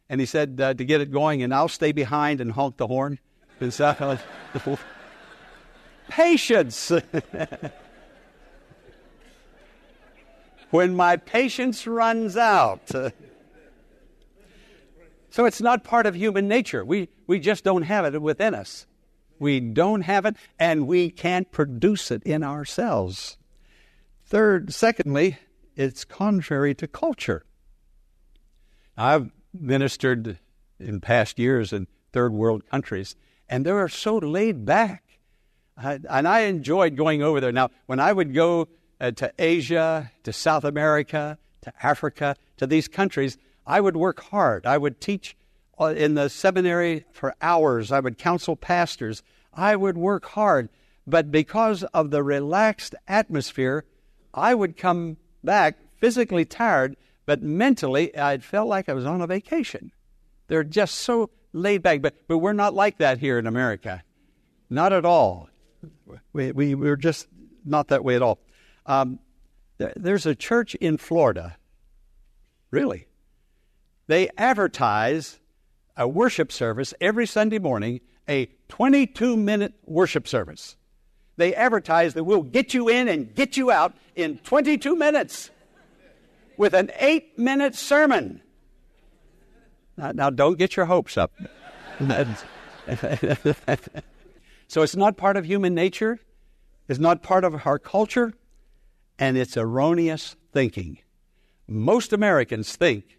And 0.10 0.20
he 0.20 0.26
said, 0.26 0.60
uh, 0.60 0.74
To 0.74 0.84
get 0.84 1.00
it 1.00 1.12
going, 1.12 1.44
and 1.44 1.54
I'll 1.54 1.68
stay 1.68 1.92
behind 1.92 2.42
and 2.42 2.54
honk 2.54 2.78
the 2.78 2.88
horn. 2.88 3.20
Patience. 6.10 6.92
when 10.72 10.96
my 10.96 11.18
patience 11.18 11.86
runs 11.86 12.36
out. 12.36 12.90
so 15.30 15.46
it's 15.46 15.62
not 15.62 15.84
part 15.84 16.08
of 16.08 16.16
human 16.16 16.48
nature. 16.48 16.84
We, 16.84 17.10
we 17.28 17.40
just 17.40 17.64
don't 17.64 17.84
have 17.84 18.12
it 18.12 18.20
within 18.20 18.56
us. 18.56 18.88
We 19.40 19.60
don't 19.60 20.02
have 20.02 20.26
it, 20.26 20.36
and 20.60 20.88
we 20.88 21.10
can't 21.10 21.52
produce 21.52 22.12
it 22.12 22.24
in 22.24 22.44
ourselves. 22.44 23.38
Third, 24.26 24.74
secondly, 24.74 25.38
it's 25.76 26.06
contrary 26.06 26.74
to 26.76 26.88
culture. 26.88 27.44
I've 28.98 29.32
ministered 29.54 30.40
in 30.80 31.02
past 31.02 31.38
years 31.40 31.74
in 31.74 31.88
third 32.14 32.34
world 32.34 32.66
countries, 32.70 33.16
and 33.50 33.66
they 33.66 33.72
are 33.72 33.90
so 33.90 34.18
laid 34.18 34.66
back. 34.66 35.04
and 35.78 36.28
I 36.28 36.42
enjoyed 36.42 36.96
going 36.96 37.22
over 37.22 37.42
there. 37.42 37.52
Now, 37.52 37.70
when 37.86 38.00
I 38.00 38.14
would 38.14 38.34
go 38.34 38.68
uh, 39.00 39.12
to 39.12 39.34
Asia, 39.38 40.12
to 40.24 40.32
South 40.32 40.64
America, 40.64 41.38
to 41.62 41.74
Africa, 41.86 42.36
to 42.58 42.66
these 42.66 42.88
countries, 42.88 43.38
I 43.68 43.82
would 43.82 43.98
work 43.98 44.22
hard. 44.22 44.66
I 44.66 44.78
would 44.78 45.02
teach 45.02 45.36
in 45.80 46.16
the 46.16 46.30
seminary 46.30 47.06
for 47.12 47.36
hours. 47.42 47.92
I 47.92 48.00
would 48.00 48.18
counsel 48.18 48.56
pastors. 48.56 49.24
I 49.54 49.76
would 49.76 49.98
work 49.98 50.26
hard. 50.26 50.70
But 51.08 51.32
because 51.32 51.84
of 51.94 52.12
the 52.12 52.24
relaxed 52.24 52.96
atmosphere, 53.08 53.86
I 54.34 54.56
would 54.56 54.78
come 54.78 55.18
back 55.44 55.78
physically 55.98 56.46
tired, 56.46 56.98
but 57.26 57.42
mentally 57.42 58.18
I 58.18 58.38
felt 58.40 58.68
like 58.68 58.90
I 58.90 58.94
was 58.94 59.06
on 59.06 59.22
a 59.22 59.28
vacation. 59.28 59.92
They're 60.48 60.64
just 60.64 60.96
so 60.96 61.30
laid 61.54 61.82
back. 61.84 62.02
But, 62.02 62.16
but 62.28 62.40
we're 62.40 62.54
not 62.54 62.74
like 62.74 62.98
that 62.98 63.20
here 63.20 63.38
in 63.40 63.48
America. 63.48 64.04
Not 64.70 64.94
at 64.94 65.06
all. 65.06 65.50
We, 66.34 66.52
we, 66.52 66.76
we're 66.76 66.96
just 66.96 67.28
not 67.64 67.90
that 67.90 68.04
way 68.04 68.16
at 68.16 68.22
all. 68.22 68.40
Um, 68.86 69.20
there's 69.78 70.26
a 70.26 70.36
church 70.36 70.76
in 70.76 70.98
Florida, 70.98 71.58
really. 72.72 73.08
They 74.08 74.30
advertise 74.38 75.40
a 75.98 76.08
worship 76.08 76.52
service 76.52 76.94
every 77.00 77.26
Sunday 77.26 77.60
morning, 77.60 78.02
a 78.28 78.48
22 78.70 79.38
minute 79.38 79.74
worship 79.86 80.28
service. 80.28 80.76
They 81.38 81.54
advertise 81.54 82.14
that 82.14 82.24
we'll 82.24 82.44
get 82.44 82.74
you 82.74 82.88
in 82.90 83.08
and 83.08 83.34
get 83.36 83.58
you 83.58 83.72
out 83.72 83.94
in 84.16 84.38
22 84.40 84.96
minutes 84.96 85.52
with 86.58 86.74
an 86.74 86.92
eight 87.00 87.38
minute 87.38 87.76
sermon. 87.76 88.42
Now, 89.98 90.12
now, 90.12 90.30
don't 90.30 90.58
get 90.58 90.76
your 90.76 90.86
hopes 90.86 91.18
up. 91.18 91.32
so 94.68 94.82
it's 94.82 94.96
not 94.96 95.16
part 95.18 95.38
of 95.38 95.46
human 95.46 95.74
nature, 95.74 96.20
it's 96.88 97.00
not 97.00 97.24
part 97.24 97.44
of 97.46 97.66
our 97.66 97.80
culture, 97.80 98.34
and 99.18 99.38
it's 99.38 99.56
erroneous 99.56 100.36
thinking. 100.52 101.00
Most 101.68 102.12
Americans 102.14 102.76
think 102.76 103.18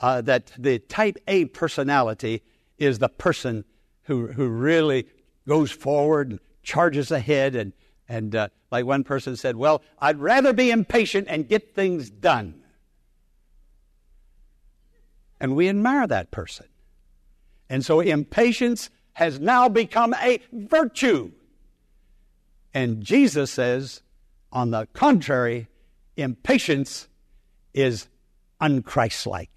uh, 0.00 0.20
that 0.22 0.52
the 0.58 0.78
type 0.78 1.18
A 1.28 1.46
personality 1.46 2.42
is 2.78 2.98
the 2.98 3.08
person 3.08 3.64
who, 4.04 4.28
who 4.28 4.48
really 4.48 5.06
goes 5.46 5.70
forward 5.70 6.30
and 6.30 6.40
charges 6.62 7.10
ahead. 7.10 7.54
And, 7.54 7.72
and 8.08 8.34
uh, 8.34 8.48
like 8.70 8.84
one 8.84 9.04
person 9.04 9.36
said, 9.36 9.56
Well, 9.56 9.82
I'd 9.98 10.18
rather 10.18 10.52
be 10.52 10.70
impatient 10.70 11.26
and 11.28 11.48
get 11.48 11.74
things 11.74 12.10
done. 12.10 12.62
And 15.40 15.56
we 15.56 15.68
admire 15.68 16.06
that 16.06 16.30
person. 16.30 16.66
And 17.68 17.84
so 17.84 18.00
impatience 18.00 18.90
has 19.14 19.38
now 19.40 19.68
become 19.68 20.14
a 20.14 20.40
virtue. 20.52 21.32
And 22.74 23.02
Jesus 23.02 23.50
says, 23.50 24.02
on 24.52 24.70
the 24.70 24.86
contrary, 24.92 25.68
impatience 26.16 27.08
is 27.72 28.08
unchristlike. 28.60 29.48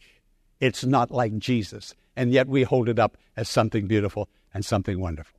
It's 0.63 0.86
not 0.86 1.12
like 1.12 1.38
Jesus. 1.39 1.93
And 2.15 2.32
yet 2.32 2.48
we 2.48 2.63
hold 2.63 2.88
it 2.88 2.98
up 2.98 3.17
as 3.36 3.50
something 3.50 3.86
beautiful 3.86 4.29
and 4.53 4.63
something 4.63 4.98
wonderful. 4.98 5.38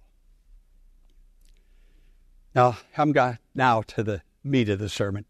Now, 2.54 2.76
I'm 2.98 3.14
now 3.54 3.80
to 3.82 4.02
the 4.02 4.20
meat 4.42 4.68
of 4.68 4.80
the 4.80 4.90
sermon. 4.90 5.24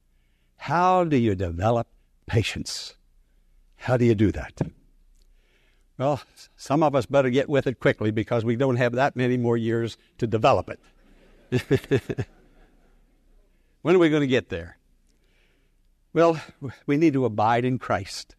How 0.57 1.05
do 1.05 1.17
you 1.17 1.37
develop 1.37 1.87
patience? 2.27 2.97
How 3.77 3.97
do 3.97 4.05
you 4.05 4.17
do 4.17 4.33
that? 4.33 4.61
Well, 5.97 6.21
some 6.57 6.83
of 6.83 6.97
us 6.97 7.07
better 7.07 7.31
get 7.31 7.49
with 7.49 7.69
it 7.69 7.79
quickly 7.79 8.11
because 8.11 8.45
we 8.45 8.57
don't 8.57 8.77
have 8.77 8.95
that 8.95 9.15
many 9.15 9.37
more 9.37 9.57
years 9.57 9.97
to 10.19 10.27
develop 10.27 10.69
it. 11.53 12.27
When 13.83 13.95
are 13.95 13.99
we 13.99 14.09
going 14.09 14.23
to 14.23 14.27
get 14.27 14.49
there? 14.49 14.79
Well, 16.15 16.41
we 16.87 16.97
need 16.97 17.13
to 17.13 17.27
abide 17.27 17.67
in 17.67 17.79
Christ. 17.79 18.35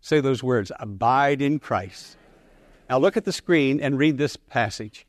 Say 0.00 0.20
those 0.20 0.42
words 0.42 0.72
abide 0.78 1.42
in 1.42 1.58
Christ. 1.58 2.16
Now 2.88 2.98
look 2.98 3.16
at 3.16 3.24
the 3.24 3.32
screen 3.32 3.80
and 3.80 3.98
read 3.98 4.18
this 4.18 4.36
passage. 4.36 5.06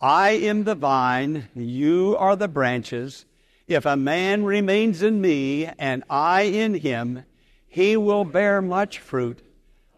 I 0.00 0.30
am 0.30 0.64
the 0.64 0.74
vine, 0.74 1.48
you 1.54 2.16
are 2.18 2.36
the 2.36 2.48
branches. 2.48 3.24
If 3.66 3.86
a 3.86 3.96
man 3.96 4.44
remains 4.44 5.02
in 5.02 5.20
me 5.20 5.66
and 5.78 6.04
I 6.10 6.42
in 6.42 6.74
him, 6.74 7.24
he 7.66 7.96
will 7.96 8.24
bear 8.24 8.60
much 8.60 8.98
fruit. 8.98 9.40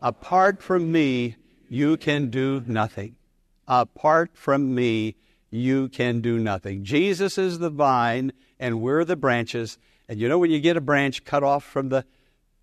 Apart 0.00 0.62
from 0.62 0.92
me, 0.92 1.36
you 1.68 1.96
can 1.96 2.30
do 2.30 2.62
nothing. 2.66 3.16
Apart 3.66 4.30
from 4.34 4.74
me, 4.74 5.16
you 5.50 5.88
can 5.88 6.20
do 6.20 6.38
nothing. 6.38 6.84
Jesus 6.84 7.38
is 7.38 7.58
the 7.58 7.70
vine, 7.70 8.32
and 8.60 8.80
we're 8.80 9.04
the 9.04 9.16
branches. 9.16 9.78
And 10.08 10.20
you 10.20 10.28
know, 10.28 10.38
when 10.38 10.50
you 10.50 10.60
get 10.60 10.76
a 10.76 10.80
branch 10.80 11.24
cut 11.24 11.42
off 11.42 11.64
from 11.64 11.88
the, 11.88 12.04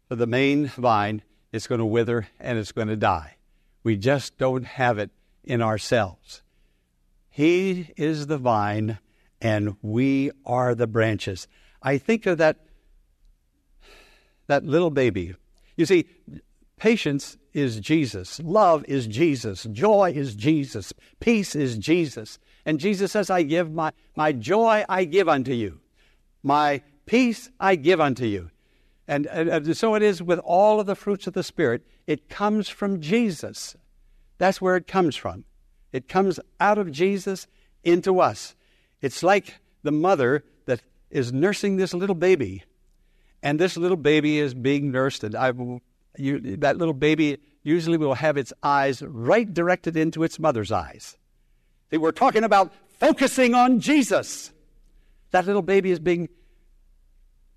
the 0.10 0.28
main 0.28 0.68
vine, 0.68 1.22
it's 1.54 1.68
going 1.68 1.80
to 1.80 1.86
wither 1.86 2.28
and 2.40 2.58
it's 2.58 2.74
going 2.74 2.90
to 2.90 2.98
die. 2.98 3.36
We 3.84 3.96
just 3.96 4.38
don't 4.38 4.66
have 4.66 4.98
it 4.98 5.12
in 5.44 5.62
ourselves. 5.62 6.42
He 7.30 7.94
is 7.96 8.28
the 8.28 8.38
vine, 8.38 9.00
and 9.42 9.76
we 9.82 10.32
are 10.46 10.76
the 10.76 10.88
branches. 10.88 11.48
I 11.82 11.98
think 11.98 12.26
of 12.26 12.38
that, 12.40 12.58
that 14.48 14.66
little 14.66 14.90
baby. 14.90 15.36
You 15.76 15.86
see, 15.86 16.06
patience 16.78 17.38
is 17.54 17.80
Jesus, 17.80 18.40
love 18.44 18.84
is 18.88 19.06
Jesus, 19.06 19.64
joy 19.72 20.14
is 20.16 20.36
Jesus, 20.36 20.94
peace 21.20 21.56
is 21.56 21.78
Jesus. 21.78 22.40
And 22.66 22.80
Jesus 22.80 23.12
says, 23.12 23.30
I 23.30 23.44
give 23.44 23.72
my, 23.72 23.92
my 24.16 24.32
joy, 24.32 24.86
I 24.88 25.04
give 25.04 25.28
unto 25.28 25.52
you. 25.52 25.82
My 26.42 26.82
peace 27.06 27.50
I 27.60 27.76
give 27.76 28.00
unto 28.00 28.26
you. 28.26 28.50
And, 29.08 29.26
and, 29.28 29.76
so 29.76 29.96
it 29.96 30.02
is 30.02 30.24
with 30.24 30.40
all 30.40 30.80
of 30.80 30.86
the 30.86 30.96
fruits 30.96 31.28
of 31.28 31.34
the 31.34 31.44
Spirit. 31.44 31.86
It 32.08 32.30
comes 32.30 32.70
from 32.70 33.02
Jesus. 33.02 33.76
That's 34.38 34.62
where 34.62 34.78
it 34.78 34.88
comes 34.88 35.16
from. 35.16 35.44
It 35.92 36.08
comes 36.08 36.40
out 36.60 36.78
of 36.78 36.92
Jesus 36.92 37.48
into 37.84 38.20
us. 38.20 38.56
It's 39.02 39.22
like 39.22 39.60
the 39.84 39.92
mother 39.92 40.44
that 40.66 40.82
is 41.12 41.34
nursing 41.34 41.76
this 41.76 41.94
little 41.94 42.16
baby, 42.16 42.64
and 43.42 43.60
this 43.60 43.76
little 43.78 43.98
baby 43.98 44.40
is 44.40 44.54
being 44.54 44.92
nursed, 44.92 45.24
and 45.24 45.36
I, 45.36 45.52
you, 46.18 46.40
that 46.58 46.78
little 46.78 46.94
baby 46.94 47.38
usually 47.62 47.98
will 47.98 48.14
have 48.14 48.38
its 48.38 48.54
eyes 48.64 49.02
right 49.02 49.52
directed 49.54 49.98
into 49.98 50.24
its 50.24 50.40
mother's 50.40 50.72
eyes. 50.72 51.18
See, 51.92 51.98
we're 51.98 52.12
talking 52.12 52.44
about 52.44 52.74
focusing 53.00 53.54
on 53.54 53.82
Jesus 53.82 54.52
that 55.32 55.46
little 55.46 55.62
baby 55.62 55.92
is 55.92 56.00
being 56.00 56.30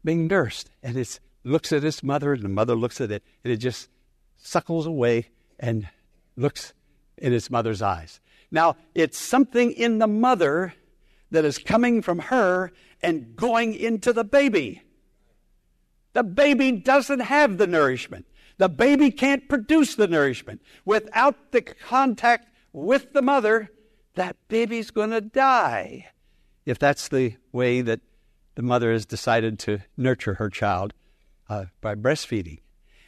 being 0.03 0.27
nursed, 0.27 0.71
and 0.83 0.97
it 0.97 1.21
looks 1.47 1.73
at 1.73 1.85
its 1.85 2.03
mother, 2.03 2.33
and 2.33 2.43
the 2.43 2.49
mother 2.49 2.75
looks 2.75 3.01
at 3.01 3.11
it, 3.11 3.23
and 3.45 3.53
it 3.53 3.59
just 3.59 3.89
suckles 4.37 4.87
away 4.87 5.31
and 5.59 5.89
looks 6.37 6.75
in 7.17 7.33
its 7.33 7.51
mother's 7.51 7.81
eyes. 7.81 8.21
Now, 8.51 8.77
it's 8.95 9.19
something 9.19 9.73
in 9.73 9.99
the 9.99 10.07
mother 10.07 10.75
that 11.31 11.45
is 11.45 11.59
coming 11.59 12.03
from 12.03 12.19
her 12.19 12.73
and 13.03 13.35
going 13.37 13.75
into 13.75 14.13
the 14.13 14.25
baby. 14.25 14.83
The 16.13 16.23
baby 16.23 16.73
doesn't 16.73 17.21
have 17.21 17.59
the 17.59 17.67
nourishment. 17.67 18.27
The 18.59 18.69
baby 18.69 19.11
can't 19.11 19.49
produce 19.49 19.95
the 19.95 20.09
nourishment. 20.09 20.63
Without 20.85 21.53
the 21.53 21.63
contact 21.63 22.49
with 22.73 23.13
the 23.13 23.23
mother, 23.23 23.71
that 24.15 24.37
baby's 24.49 24.91
going 24.91 25.11
to 25.11 25.21
die. 25.21 26.07
If 26.65 26.79
that's 26.79 27.09
the 27.09 27.37
way 27.53 27.83
that 27.83 28.01
the 28.55 28.63
mother 28.63 28.93
has 28.93 29.05
decided 29.05 29.59
to 29.61 29.81
nurture 29.97 30.35
her 30.35 30.49
child 30.49 30.95
uh, 31.49 31.67
by 31.81 31.95
breastfeeding. 31.95 32.61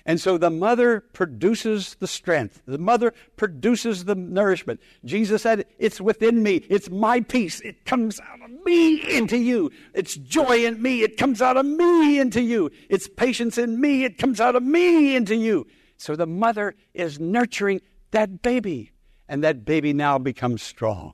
And 0.09 0.19
so 0.19 0.39
the 0.39 0.49
mother 0.49 1.01
produces 1.01 1.97
the 2.01 2.07
strength. 2.07 2.63
The 2.65 2.79
mother 2.79 3.13
produces 3.37 4.07
the 4.07 4.15
nourishment. 4.15 4.81
Jesus 5.05 5.43
said, 5.43 5.67
It's 5.79 6.01
within 6.01 6.43
me. 6.43 6.65
It's 6.71 6.89
my 6.89 7.21
peace. 7.21 7.61
It 7.61 7.85
comes 7.85 8.19
out 8.19 8.41
of 8.43 8.51
me 8.65 9.17
into 9.17 9.37
you. 9.37 9.71
It's 9.93 10.17
joy 10.17 10.65
in 10.65 10.81
me. 10.81 11.03
It 11.03 11.19
comes 11.19 11.43
out 11.43 11.59
of 11.59 11.67
me 11.67 12.19
into 12.19 12.41
you. 12.41 12.71
It's 12.89 13.07
patience 13.07 13.59
in 13.59 13.83
me. 13.83 14.05
It 14.05 14.17
comes 14.17 14.41
out 14.41 14.57
of 14.57 14.63
me 14.63 15.15
into 15.15 15.37
you. 15.37 15.67
So 15.99 16.17
the 16.17 16.27
mother 16.27 16.75
is 16.95 17.21
nurturing 17.21 17.83
that 18.13 18.41
baby. 18.41 18.93
And 19.29 19.45
that 19.45 19.67
baby 19.67 19.93
now 19.93 20.17
becomes 20.17 20.63
strong. 20.63 21.13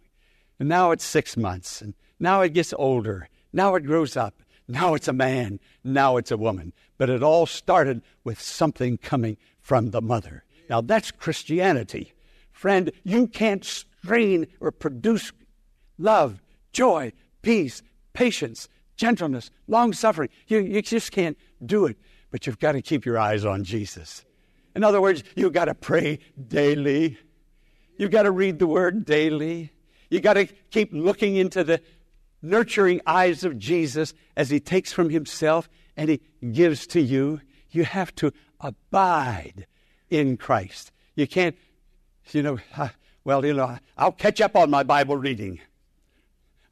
And 0.60 0.68
now 0.68 0.92
it's 0.92 1.04
six 1.04 1.36
months. 1.36 1.82
And 1.82 1.94
now 2.20 2.42
it 2.42 2.52
gets 2.52 2.72
older. 2.78 3.28
Now 3.52 3.74
it 3.74 3.80
grows 3.80 4.16
up. 4.16 4.40
Now 4.66 4.94
it's 4.94 5.08
a 5.08 5.12
man. 5.12 5.60
Now 5.82 6.16
it's 6.16 6.30
a 6.30 6.36
woman. 6.36 6.72
But 6.96 7.10
it 7.10 7.22
all 7.22 7.46
started 7.46 8.02
with 8.22 8.40
something 8.40 8.98
coming 8.98 9.36
from 9.60 9.90
the 9.90 10.00
mother. 10.00 10.44
Now 10.70 10.80
that's 10.80 11.10
Christianity. 11.10 12.12
Friend, 12.52 12.90
you 13.02 13.26
can't 13.26 13.64
strain 13.64 14.46
or 14.60 14.70
produce 14.70 15.32
love, 15.98 16.40
joy, 16.72 17.12
peace, 17.42 17.82
patience, 18.12 18.68
gentleness, 18.96 19.50
long 19.66 19.92
suffering. 19.92 20.30
You, 20.46 20.60
you 20.60 20.82
just 20.82 21.12
can't 21.12 21.36
do 21.64 21.86
it. 21.86 21.98
But 22.30 22.46
you've 22.46 22.58
got 22.58 22.72
to 22.72 22.82
keep 22.82 23.04
your 23.04 23.18
eyes 23.18 23.44
on 23.44 23.64
Jesus. 23.64 24.24
In 24.74 24.82
other 24.82 25.00
words, 25.00 25.22
you've 25.36 25.52
got 25.52 25.66
to 25.66 25.74
pray 25.74 26.18
daily. 26.48 27.18
You've 27.96 28.10
got 28.10 28.22
to 28.24 28.30
read 28.30 28.58
the 28.58 28.66
word 28.66 29.04
daily. 29.04 29.70
You've 30.10 30.22
got 30.22 30.34
to 30.34 30.46
keep 30.70 30.92
looking 30.92 31.36
into 31.36 31.64
the 31.64 31.80
nurturing 32.44 33.00
eyes 33.06 33.42
of 33.42 33.58
Jesus 33.58 34.14
as 34.36 34.50
he 34.50 34.60
takes 34.60 34.92
from 34.92 35.10
himself 35.10 35.68
and 35.96 36.10
he 36.10 36.20
gives 36.52 36.86
to 36.88 37.00
you. 37.00 37.40
You 37.70 37.84
have 37.84 38.14
to 38.16 38.32
abide 38.60 39.66
in 40.10 40.36
Christ. 40.36 40.92
You 41.16 41.26
can't, 41.26 41.56
you 42.30 42.42
know, 42.42 42.58
well, 43.24 43.44
you 43.44 43.54
know, 43.54 43.78
I'll 43.96 44.12
catch 44.12 44.40
up 44.40 44.54
on 44.54 44.70
my 44.70 44.82
Bible 44.82 45.16
reading. 45.16 45.60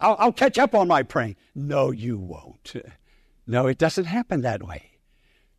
I'll, 0.00 0.16
I'll 0.18 0.32
catch 0.32 0.58
up 0.58 0.74
on 0.74 0.88
my 0.88 1.02
praying. 1.02 1.36
No, 1.54 1.90
you 1.90 2.18
won't. 2.18 2.74
No, 3.46 3.66
it 3.66 3.78
doesn't 3.78 4.04
happen 4.04 4.42
that 4.42 4.62
way. 4.62 4.90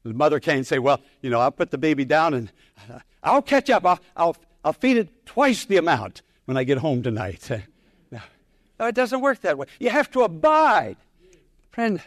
The 0.03 0.13
mother 0.13 0.39
can't 0.39 0.67
say, 0.67 0.79
well, 0.79 1.01
you 1.22 1.29
know, 1.29 1.39
I'll 1.39 1.51
put 1.51 1.72
the 1.72 1.77
baby 1.77 2.05
down 2.05 2.34
and 2.34 2.51
I'll 3.24 3.41
catch 3.41 3.70
up. 3.70 3.86
I'll, 3.86 4.00
I'll, 4.15 4.36
I'll 4.63 4.74
feed 4.74 4.98
it 4.98 5.25
twice 5.25 5.65
the 5.65 5.77
amount 5.77 6.22
when 6.46 6.58
I 6.58 6.65
get 6.65 6.77
home 6.77 7.01
tonight. 7.01 7.50
No, 8.80 8.88
it 8.88 8.96
doesn't 8.96 9.22
work 9.22 9.42
that 9.42 9.58
way. 9.58 9.68
You 9.80 9.89
have 9.89 10.10
to 10.12 10.22
abide. 10.22 10.98
Friend, 11.72 12.01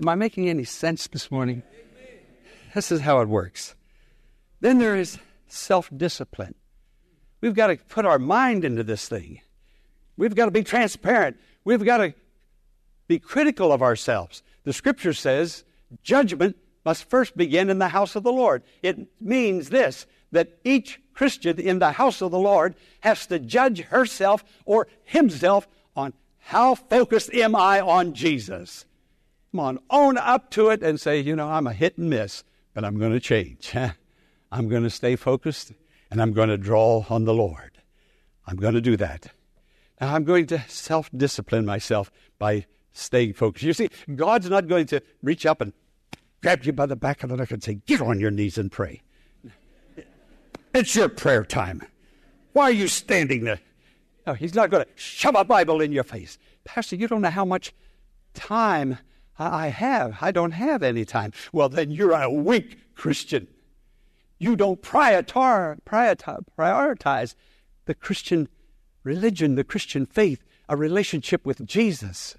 am 0.00 0.08
I 0.08 0.14
making 0.14 0.48
any 0.48 0.64
sense 0.64 1.06
this 1.06 1.30
morning? 1.30 1.62
This 2.74 2.90
is 2.90 3.00
how 3.00 3.20
it 3.20 3.28
works. 3.28 3.74
Then 4.60 4.78
there 4.78 4.96
is 4.96 5.18
self 5.48 5.90
discipline. 5.94 6.54
We've 7.40 7.54
got 7.54 7.66
to 7.66 7.76
put 7.76 8.06
our 8.06 8.18
mind 8.18 8.64
into 8.64 8.82
this 8.84 9.08
thing. 9.08 9.40
We've 10.16 10.34
got 10.34 10.46
to 10.46 10.50
be 10.50 10.62
transparent. 10.62 11.36
We've 11.64 11.84
got 11.84 11.98
to 11.98 12.14
be 13.08 13.18
critical 13.18 13.72
of 13.72 13.82
ourselves. 13.82 14.42
The 14.64 14.72
scripture 14.72 15.12
says 15.12 15.64
judgment 16.02 16.56
must 16.84 17.08
first 17.10 17.36
begin 17.36 17.68
in 17.70 17.78
the 17.78 17.88
house 17.88 18.16
of 18.16 18.22
the 18.22 18.32
Lord. 18.32 18.62
It 18.82 19.08
means 19.20 19.70
this 19.70 20.06
that 20.30 20.58
each 20.64 20.98
Christian 21.12 21.60
in 21.60 21.78
the 21.78 21.92
house 21.92 22.22
of 22.22 22.30
the 22.30 22.38
Lord 22.38 22.74
has 23.00 23.26
to 23.26 23.38
judge 23.38 23.80
herself 23.80 24.42
or 24.64 24.88
himself 25.04 25.68
how 26.44 26.74
focused 26.74 27.32
am 27.34 27.54
I 27.54 27.80
on 27.80 28.14
Jesus? 28.14 28.84
Come 29.50 29.60
on, 29.60 29.78
own 29.90 30.18
up 30.18 30.50
to 30.52 30.68
it 30.68 30.82
and 30.82 31.00
say, 31.00 31.20
you 31.20 31.36
know, 31.36 31.48
I'm 31.48 31.66
a 31.66 31.72
hit 31.72 31.98
and 31.98 32.10
miss, 32.10 32.44
but 32.74 32.84
I'm 32.84 32.98
going 32.98 33.12
to 33.12 33.20
change. 33.20 33.74
I'm 34.52 34.68
going 34.68 34.82
to 34.82 34.90
stay 34.90 35.16
focused 35.16 35.72
and 36.10 36.20
I'm 36.20 36.32
going 36.32 36.48
to 36.48 36.58
draw 36.58 37.04
on 37.08 37.24
the 37.24 37.34
Lord. 37.34 37.78
I'm 38.46 38.56
going 38.56 38.74
to 38.74 38.80
do 38.80 38.96
that. 38.98 39.28
Now, 40.00 40.14
I'm 40.14 40.24
going 40.24 40.46
to 40.48 40.58
self 40.68 41.10
discipline 41.16 41.64
myself 41.64 42.10
by 42.38 42.66
staying 42.92 43.34
focused. 43.34 43.64
You 43.64 43.72
see, 43.72 43.88
God's 44.14 44.50
not 44.50 44.66
going 44.66 44.86
to 44.86 45.00
reach 45.22 45.46
up 45.46 45.60
and 45.60 45.72
grab 46.42 46.64
you 46.64 46.72
by 46.72 46.86
the 46.86 46.96
back 46.96 47.22
of 47.22 47.30
the 47.30 47.36
neck 47.36 47.52
and 47.52 47.62
say, 47.62 47.74
Get 47.86 48.00
on 48.00 48.18
your 48.18 48.30
knees 48.30 48.58
and 48.58 48.70
pray. 48.70 49.02
It's 50.74 50.96
your 50.96 51.08
prayer 51.08 51.44
time. 51.44 51.82
Why 52.52 52.64
are 52.64 52.72
you 52.72 52.88
standing 52.88 53.44
there? 53.44 53.60
No, 54.26 54.34
he's 54.34 54.54
not 54.54 54.70
going 54.70 54.84
to 54.84 54.90
shove 54.94 55.34
a 55.34 55.44
Bible 55.44 55.80
in 55.80 55.92
your 55.92 56.04
face. 56.04 56.38
Pastor, 56.64 56.96
you 56.96 57.08
don't 57.08 57.22
know 57.22 57.30
how 57.30 57.44
much 57.44 57.74
time 58.34 58.98
I 59.38 59.68
have. 59.68 60.18
I 60.20 60.30
don't 60.30 60.52
have 60.52 60.82
any 60.82 61.04
time. 61.04 61.32
Well, 61.52 61.68
then 61.68 61.90
you're 61.90 62.12
a 62.12 62.30
weak 62.30 62.94
Christian. 62.94 63.48
You 64.38 64.56
don't 64.56 64.80
prioritize 64.82 65.74
the 67.84 67.94
Christian 67.94 68.48
religion, 69.02 69.54
the 69.56 69.64
Christian 69.64 70.06
faith, 70.06 70.44
a 70.68 70.76
relationship 70.76 71.44
with 71.44 71.66
Jesus. 71.66 72.36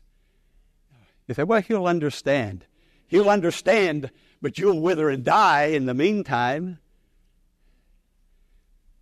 You 1.27 1.35
say, 1.35 1.43
well, 1.43 1.61
he'll 1.61 1.87
understand. 1.87 2.65
He'll 3.07 3.29
understand, 3.29 4.09
but 4.41 4.57
you'll 4.57 4.81
wither 4.81 5.09
and 5.09 5.23
die 5.23 5.65
in 5.65 5.85
the 5.85 5.93
meantime. 5.93 6.79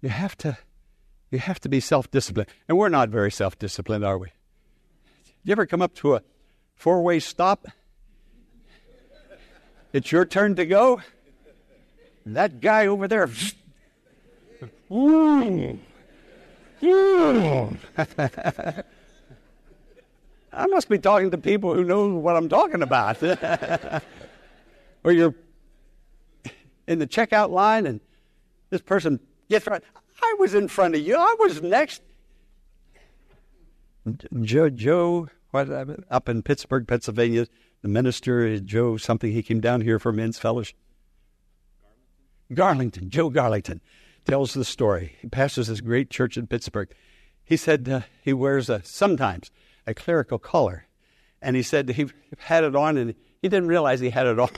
You 0.01 0.09
have 0.09 0.35
to 0.39 0.57
you 1.31 1.39
have 1.39 1.59
to 1.61 1.69
be 1.69 1.79
self 1.79 2.11
disciplined. 2.11 2.49
And 2.67 2.77
we're 2.77 2.89
not 2.89 3.09
very 3.09 3.31
self 3.31 3.57
disciplined, 3.57 4.05
are 4.05 4.17
we? 4.17 4.27
You 5.43 5.53
ever 5.53 5.65
come 5.65 5.81
up 5.81 5.95
to 5.95 6.15
a 6.15 6.21
four 6.75 7.01
way 7.01 7.19
stop? 7.19 7.65
It's 9.93 10.11
your 10.11 10.25
turn 10.25 10.55
to 10.57 10.65
go. 10.65 11.01
That 12.25 12.61
guy 12.61 12.85
over 12.87 13.07
there. 13.07 13.29
I 20.53 20.67
must 20.67 20.89
be 20.89 20.99
talking 20.99 21.31
to 21.31 21.37
people 21.37 21.73
who 21.73 21.83
know 21.83 22.07
what 22.09 22.35
I'm 22.35 22.49
talking 22.49 22.81
about. 22.81 23.23
or 25.03 25.11
you're 25.11 25.33
in 26.87 26.99
the 26.99 27.07
checkout 27.07 27.49
line 27.49 27.85
and 27.85 28.01
this 28.69 28.81
person 28.81 29.19
gets 29.49 29.67
right. 29.67 29.83
I 30.21 30.35
was 30.39 30.53
in 30.53 30.67
front 30.67 30.95
of 30.95 31.01
you. 31.01 31.15
I 31.17 31.35
was 31.39 31.61
next. 31.61 32.01
Joe, 34.41 34.69
Joe, 34.69 35.29
what, 35.51 35.69
up 36.09 36.29
in 36.29 36.41
Pittsburgh, 36.41 36.87
Pennsylvania, 36.87 37.47
the 37.81 37.87
minister, 37.87 38.59
Joe 38.59 38.97
something, 38.97 39.31
he 39.31 39.43
came 39.43 39.59
down 39.59 39.81
here 39.81 39.99
for 39.99 40.11
men's 40.11 40.39
fellowship. 40.39 40.75
Garlington, 42.51 43.07
Joe 43.07 43.29
Garlington, 43.29 43.79
tells 44.25 44.53
the 44.53 44.65
story. 44.65 45.15
He 45.21 45.27
pastors 45.27 45.67
this 45.67 45.81
great 45.81 46.09
church 46.09 46.37
in 46.37 46.47
Pittsburgh. 46.47 46.93
He 47.43 47.57
said 47.57 47.87
uh, 47.87 48.01
he 48.21 48.33
wears 48.33 48.69
a, 48.69 48.83
sometimes 48.83 49.51
a 49.87 49.93
clerical 49.93 50.39
collar. 50.39 50.87
And 51.41 51.55
he 51.55 51.63
said 51.63 51.89
he 51.89 52.07
had 52.37 52.63
it 52.63 52.75
on 52.75 52.97
and 52.97 53.15
he 53.41 53.49
didn't 53.49 53.67
realize 53.67 53.99
he 53.99 54.11
had 54.11 54.27
it 54.27 54.39
on. 54.39 54.49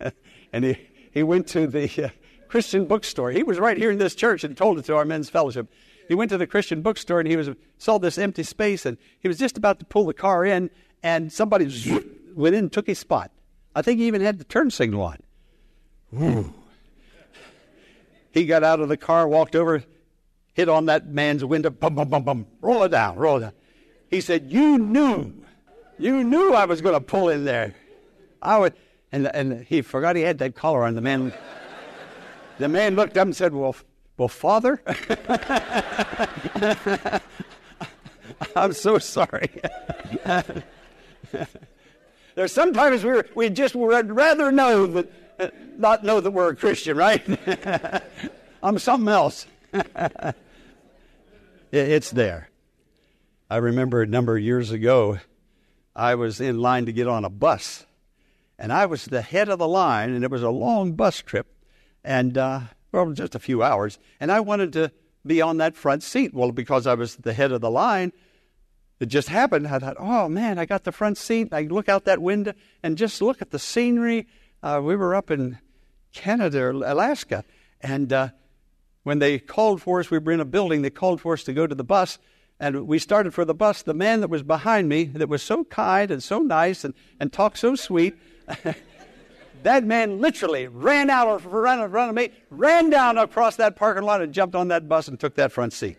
and 0.52 0.64
he, 0.64 0.88
he 1.12 1.22
went 1.22 1.48
to 1.48 1.66
the, 1.66 2.04
uh, 2.04 2.08
Christian 2.50 2.84
bookstore. 2.84 3.30
He 3.30 3.44
was 3.44 3.60
right 3.60 3.76
here 3.76 3.92
in 3.92 3.98
this 3.98 4.16
church 4.16 4.42
and 4.42 4.56
told 4.56 4.78
it 4.78 4.84
to 4.86 4.96
our 4.96 5.04
men's 5.04 5.30
fellowship. 5.30 5.72
He 6.08 6.16
went 6.16 6.30
to 6.30 6.38
the 6.38 6.48
Christian 6.48 6.82
bookstore 6.82 7.20
and 7.20 7.28
he 7.28 7.36
was 7.36 7.48
saw 7.78 7.98
this 7.98 8.18
empty 8.18 8.42
space 8.42 8.84
and 8.84 8.98
he 9.20 9.28
was 9.28 9.38
just 9.38 9.56
about 9.56 9.78
to 9.78 9.84
pull 9.84 10.04
the 10.04 10.12
car 10.12 10.44
in 10.44 10.68
and 11.02 11.32
somebody 11.32 11.66
went 12.34 12.56
in 12.56 12.64
and 12.64 12.72
took 12.72 12.88
his 12.88 12.98
spot. 12.98 13.30
I 13.74 13.82
think 13.82 14.00
he 14.00 14.08
even 14.08 14.20
had 14.20 14.38
the 14.38 14.44
turn 14.44 14.72
signal 14.72 15.02
on. 15.02 15.18
Whew. 16.10 16.52
He 18.32 18.46
got 18.46 18.64
out 18.64 18.80
of 18.80 18.88
the 18.88 18.96
car, 18.96 19.28
walked 19.28 19.54
over, 19.54 19.84
hit 20.52 20.68
on 20.68 20.86
that 20.86 21.06
man's 21.06 21.44
window, 21.44 21.70
bum, 21.70 21.94
bum, 21.94 22.08
bum, 22.08 22.24
bum, 22.24 22.46
roll 22.60 22.82
it 22.82 22.90
down, 22.90 23.16
roll 23.16 23.36
it 23.36 23.40
down. 23.40 23.52
He 24.08 24.20
said, 24.20 24.50
You 24.50 24.76
knew, 24.76 25.32
you 25.98 26.24
knew 26.24 26.52
I 26.52 26.64
was 26.64 26.80
going 26.80 26.94
to 26.94 27.00
pull 27.00 27.28
in 27.28 27.44
there. 27.44 27.76
I 28.42 28.58
would, 28.58 28.74
and, 29.12 29.28
and 29.28 29.64
he 29.64 29.82
forgot 29.82 30.16
he 30.16 30.22
had 30.22 30.38
that 30.38 30.56
collar 30.56 30.84
on. 30.84 30.96
The 30.96 31.00
man 31.00 31.32
the 32.60 32.68
man 32.68 32.94
looked 32.94 33.16
up 33.16 33.24
and 33.24 33.34
said, 33.34 33.54
Well, 33.54 33.74
well 34.16 34.28
Father? 34.28 34.80
I'm 38.56 38.72
so 38.72 38.98
sorry. 38.98 39.50
There's 42.34 42.52
sometimes 42.52 43.04
we 43.04 43.22
we 43.34 43.50
just 43.50 43.74
would 43.74 44.10
rather 44.10 44.52
know 44.52 44.86
that, 44.86 45.12
uh, 45.38 45.48
not 45.76 46.04
know 46.04 46.20
that 46.20 46.30
we're 46.30 46.50
a 46.50 46.56
Christian, 46.56 46.96
right? 46.96 47.22
I'm 48.62 48.78
something 48.78 49.08
else. 49.08 49.46
it's 51.72 52.10
there. 52.10 52.50
I 53.48 53.56
remember 53.56 54.02
a 54.02 54.06
number 54.06 54.36
of 54.36 54.42
years 54.42 54.70
ago, 54.70 55.18
I 55.96 56.14
was 56.14 56.40
in 56.40 56.60
line 56.60 56.86
to 56.86 56.92
get 56.92 57.08
on 57.08 57.24
a 57.24 57.30
bus, 57.30 57.84
and 58.58 58.72
I 58.72 58.86
was 58.86 59.06
the 59.06 59.22
head 59.22 59.48
of 59.48 59.58
the 59.58 59.66
line, 59.66 60.10
and 60.10 60.22
it 60.22 60.30
was 60.30 60.42
a 60.42 60.50
long 60.50 60.92
bus 60.92 61.20
trip 61.20 61.48
and 62.04 62.36
uh, 62.36 62.60
well, 62.92 63.12
just 63.12 63.34
a 63.34 63.38
few 63.38 63.62
hours. 63.62 63.98
And 64.18 64.32
I 64.32 64.40
wanted 64.40 64.72
to 64.74 64.92
be 65.26 65.40
on 65.40 65.58
that 65.58 65.76
front 65.76 66.02
seat. 66.02 66.34
Well, 66.34 66.52
because 66.52 66.86
I 66.86 66.94
was 66.94 67.16
the 67.16 67.32
head 67.32 67.52
of 67.52 67.60
the 67.60 67.70
line, 67.70 68.12
it 69.00 69.06
just 69.06 69.28
happened. 69.28 69.66
I 69.66 69.78
thought, 69.78 69.96
oh 69.98 70.28
man, 70.28 70.58
I 70.58 70.66
got 70.66 70.84
the 70.84 70.92
front 70.92 71.16
seat. 71.16 71.48
I 71.52 71.62
look 71.62 71.88
out 71.88 72.04
that 72.04 72.20
window 72.20 72.52
and 72.82 72.98
just 72.98 73.22
look 73.22 73.40
at 73.40 73.50
the 73.50 73.58
scenery. 73.58 74.28
Uh, 74.62 74.80
we 74.82 74.94
were 74.94 75.14
up 75.14 75.30
in 75.30 75.58
Canada 76.12 76.60
or 76.60 76.70
Alaska, 76.70 77.44
and 77.80 78.12
uh, 78.12 78.28
when 79.04 79.18
they 79.18 79.38
called 79.38 79.80
for 79.80 80.00
us, 80.00 80.10
we 80.10 80.18
were 80.18 80.32
in 80.32 80.40
a 80.40 80.44
building. 80.44 80.82
They 80.82 80.90
called 80.90 81.20
for 81.20 81.32
us 81.32 81.44
to 81.44 81.54
go 81.54 81.66
to 81.66 81.74
the 81.74 81.84
bus, 81.84 82.18
and 82.58 82.86
we 82.86 82.98
started 82.98 83.32
for 83.32 83.46
the 83.46 83.54
bus. 83.54 83.82
The 83.82 83.94
man 83.94 84.20
that 84.20 84.28
was 84.28 84.42
behind 84.42 84.88
me, 84.88 85.04
that 85.04 85.30
was 85.30 85.42
so 85.42 85.64
kind 85.64 86.10
and 86.10 86.22
so 86.22 86.40
nice 86.40 86.84
and, 86.84 86.92
and 87.18 87.32
talked 87.32 87.56
so 87.58 87.74
sweet, 87.74 88.18
that 89.62 89.84
man 89.84 90.20
literally 90.20 90.68
ran 90.68 91.10
out 91.10 91.28
of 91.28 91.42
front 91.42 91.82
of 91.82 92.14
me, 92.14 92.30
ran 92.50 92.90
down 92.90 93.18
across 93.18 93.56
that 93.56 93.76
parking 93.76 94.04
lot 94.04 94.22
and 94.22 94.32
jumped 94.32 94.54
on 94.54 94.68
that 94.68 94.88
bus 94.88 95.08
and 95.08 95.18
took 95.18 95.34
that 95.36 95.52
front 95.52 95.72
seat. 95.72 95.98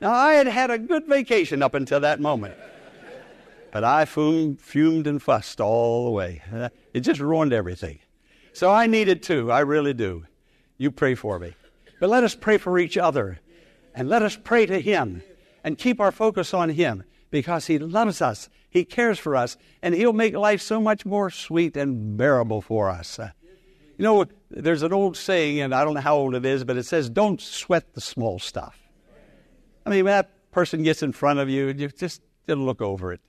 Now, 0.00 0.12
I 0.12 0.34
had 0.34 0.46
had 0.46 0.70
a 0.70 0.78
good 0.78 1.06
vacation 1.06 1.62
up 1.62 1.74
until 1.74 2.00
that 2.00 2.20
moment. 2.20 2.54
But 3.72 3.84
I 3.84 4.04
fumed, 4.04 4.60
fumed 4.60 5.06
and 5.06 5.22
fussed 5.22 5.60
all 5.60 6.04
the 6.04 6.10
way. 6.10 6.42
It 6.94 7.00
just 7.00 7.20
ruined 7.20 7.52
everything. 7.52 7.98
So 8.54 8.72
I 8.72 8.86
needed 8.86 9.22
to. 9.24 9.52
I 9.52 9.60
really 9.60 9.92
do. 9.92 10.24
You 10.78 10.90
pray 10.90 11.14
for 11.14 11.38
me. 11.38 11.54
But 12.00 12.08
let 12.08 12.24
us 12.24 12.34
pray 12.34 12.56
for 12.56 12.78
each 12.78 12.96
other. 12.96 13.38
And 13.94 14.08
let 14.08 14.22
us 14.22 14.34
pray 14.42 14.64
to 14.64 14.80
Him 14.80 15.22
and 15.62 15.76
keep 15.76 16.00
our 16.00 16.10
focus 16.10 16.54
on 16.54 16.70
Him 16.70 17.04
because 17.30 17.66
He 17.66 17.78
loves 17.78 18.20
us. 18.22 18.48
He 18.68 18.84
cares 18.84 19.18
for 19.18 19.36
us. 19.36 19.56
And 19.82 19.94
He'll 19.94 20.12
make 20.12 20.34
life 20.34 20.60
so 20.60 20.80
much 20.80 21.06
more 21.06 21.30
sweet 21.30 21.76
and 21.76 22.16
bearable 22.16 22.60
for 22.60 22.90
us. 22.90 23.18
Uh, 23.18 23.30
you 23.98 24.02
know, 24.02 24.26
there's 24.50 24.82
an 24.82 24.92
old 24.92 25.16
saying, 25.16 25.60
and 25.60 25.74
I 25.74 25.84
don't 25.84 25.94
know 25.94 26.00
how 26.00 26.16
old 26.16 26.34
it 26.34 26.44
is, 26.44 26.64
but 26.64 26.76
it 26.76 26.84
says, 26.84 27.08
don't 27.08 27.40
sweat 27.40 27.94
the 27.94 28.00
small 28.00 28.38
stuff. 28.38 28.78
I 29.84 29.90
mean, 29.90 30.04
when 30.04 30.12
that 30.12 30.50
person 30.50 30.82
gets 30.82 31.02
in 31.02 31.12
front 31.12 31.38
of 31.38 31.48
you, 31.48 31.68
you 31.68 31.88
just 31.88 32.20
look 32.46 32.82
over 32.82 33.12
it. 33.12 33.20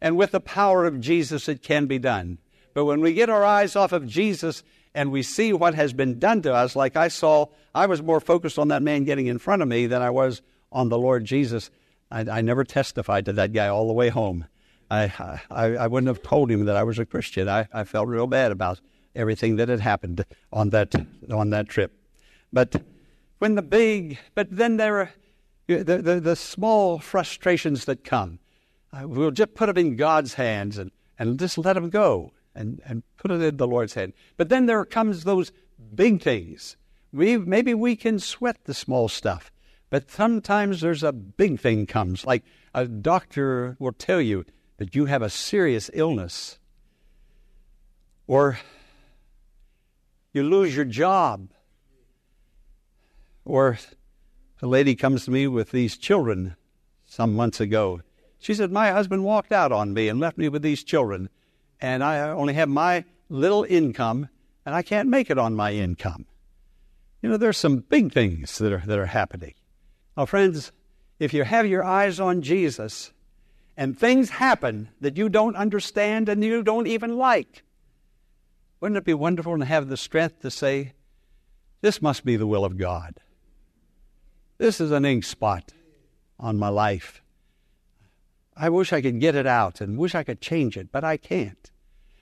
And 0.00 0.16
with 0.16 0.32
the 0.32 0.40
power 0.40 0.86
of 0.86 1.00
Jesus, 1.00 1.48
it 1.48 1.62
can 1.62 1.86
be 1.86 1.98
done. 1.98 2.38
But 2.74 2.84
when 2.84 3.00
we 3.00 3.12
get 3.12 3.28
our 3.28 3.44
eyes 3.44 3.76
off 3.76 3.92
of 3.92 4.06
Jesus 4.06 4.62
and 4.94 5.12
we 5.12 5.22
see 5.22 5.52
what 5.52 5.74
has 5.74 5.92
been 5.92 6.18
done 6.18 6.42
to 6.42 6.54
us, 6.54 6.74
like 6.74 6.96
I 6.96 7.08
saw, 7.08 7.46
I 7.74 7.86
was 7.86 8.02
more 8.02 8.20
focused 8.20 8.58
on 8.58 8.68
that 8.68 8.82
man 8.82 9.04
getting 9.04 9.26
in 9.26 9.38
front 9.38 9.62
of 9.62 9.68
me 9.68 9.86
than 9.86 10.02
I 10.02 10.10
was 10.10 10.42
on 10.72 10.88
the 10.88 10.98
Lord 10.98 11.24
Jesus. 11.24 11.70
I, 12.10 12.20
I 12.20 12.40
never 12.40 12.64
testified 12.64 13.24
to 13.26 13.32
that 13.34 13.52
guy 13.52 13.68
all 13.68 13.86
the 13.86 13.92
way 13.92 14.08
home. 14.08 14.46
I, 14.90 15.40
I, 15.50 15.76
I 15.76 15.86
wouldn't 15.86 16.08
have 16.08 16.22
told 16.22 16.50
him 16.50 16.64
that 16.64 16.76
I 16.76 16.82
was 16.82 16.98
a 16.98 17.06
Christian. 17.06 17.48
I, 17.48 17.68
I 17.72 17.84
felt 17.84 18.08
real 18.08 18.26
bad 18.26 18.50
about 18.50 18.80
everything 19.14 19.56
that 19.56 19.68
had 19.68 19.80
happened 19.80 20.24
on 20.52 20.70
that, 20.70 20.94
on 21.32 21.50
that 21.50 21.68
trip. 21.68 21.92
But 22.52 22.82
when 23.38 23.54
the 23.54 23.62
big, 23.62 24.18
but 24.34 24.48
then 24.50 24.76
there 24.76 25.00
are 25.00 25.10
the, 25.66 25.98
the, 25.98 26.20
the 26.20 26.36
small 26.36 26.98
frustrations 26.98 27.84
that 27.84 28.02
come, 28.02 28.40
we'll 29.02 29.30
just 29.30 29.54
put 29.54 29.66
them 29.66 29.78
in 29.78 29.96
God's 29.96 30.34
hands 30.34 30.78
and, 30.78 30.90
and 31.18 31.38
just 31.38 31.56
let 31.56 31.74
them 31.74 31.90
go 31.90 32.32
and, 32.54 32.80
and 32.84 33.04
put 33.16 33.30
it 33.30 33.40
in 33.40 33.56
the 33.56 33.68
Lord's 33.68 33.94
hand. 33.94 34.12
But 34.36 34.48
then 34.48 34.66
there 34.66 34.84
comes 34.84 35.22
those 35.22 35.52
big 35.94 36.22
things. 36.22 36.76
We, 37.12 37.36
maybe 37.36 37.74
we 37.74 37.94
can 37.94 38.18
sweat 38.18 38.56
the 38.64 38.74
small 38.74 39.08
stuff, 39.08 39.52
but 39.90 40.10
sometimes 40.10 40.80
there's 40.80 41.02
a 41.02 41.12
big 41.12 41.60
thing 41.60 41.84
comes, 41.84 42.24
like 42.24 42.44
a 42.72 42.86
doctor 42.86 43.76
will 43.80 43.92
tell 43.92 44.20
you 44.20 44.44
that 44.78 44.94
you 44.94 45.06
have 45.06 45.20
a 45.20 45.28
serious 45.28 45.90
illness, 45.92 46.58
or 48.28 48.58
you 50.32 50.44
lose 50.44 50.74
your 50.76 50.84
job, 50.84 51.48
or 53.44 53.78
a 54.62 54.66
lady 54.66 54.94
comes 54.94 55.24
to 55.24 55.32
me 55.32 55.48
with 55.48 55.72
these 55.72 55.96
children 55.96 56.54
some 57.04 57.34
months 57.34 57.60
ago. 57.60 58.00
She 58.38 58.54
said, 58.54 58.70
My 58.70 58.92
husband 58.92 59.24
walked 59.24 59.50
out 59.50 59.72
on 59.72 59.92
me 59.92 60.08
and 60.08 60.20
left 60.20 60.38
me 60.38 60.48
with 60.48 60.62
these 60.62 60.84
children, 60.84 61.28
and 61.80 62.04
I 62.04 62.30
only 62.30 62.54
have 62.54 62.68
my 62.68 63.04
little 63.28 63.64
income, 63.68 64.28
and 64.64 64.74
I 64.74 64.82
can't 64.82 65.08
make 65.08 65.30
it 65.30 65.38
on 65.38 65.56
my 65.56 65.72
income. 65.72 66.26
You 67.22 67.28
know, 67.28 67.36
there's 67.36 67.58
some 67.58 67.78
big 67.78 68.12
things 68.12 68.56
that 68.58 68.72
are, 68.72 68.82
that 68.86 68.98
are 68.98 69.06
happening. 69.06 69.54
Now, 70.20 70.26
friends, 70.26 70.70
if 71.18 71.32
you 71.32 71.44
have 71.44 71.66
your 71.66 71.82
eyes 71.82 72.20
on 72.20 72.42
Jesus 72.42 73.10
and 73.74 73.98
things 73.98 74.28
happen 74.28 74.90
that 75.00 75.16
you 75.16 75.30
don't 75.30 75.56
understand 75.56 76.28
and 76.28 76.44
you 76.44 76.62
don't 76.62 76.86
even 76.86 77.16
like, 77.16 77.62
wouldn't 78.80 78.98
it 78.98 79.06
be 79.06 79.14
wonderful 79.14 79.58
to 79.58 79.64
have 79.64 79.88
the 79.88 79.96
strength 79.96 80.42
to 80.42 80.50
say, 80.50 80.92
This 81.80 82.02
must 82.02 82.22
be 82.22 82.36
the 82.36 82.46
will 82.46 82.66
of 82.66 82.76
God? 82.76 83.14
This 84.58 84.78
is 84.78 84.90
an 84.90 85.06
ink 85.06 85.24
spot 85.24 85.72
on 86.38 86.58
my 86.58 86.68
life. 86.68 87.22
I 88.54 88.68
wish 88.68 88.92
I 88.92 89.00
could 89.00 89.20
get 89.20 89.34
it 89.34 89.46
out 89.46 89.80
and 89.80 89.96
wish 89.96 90.14
I 90.14 90.22
could 90.22 90.42
change 90.42 90.76
it, 90.76 90.92
but 90.92 91.02
I 91.02 91.16
can't. 91.16 91.70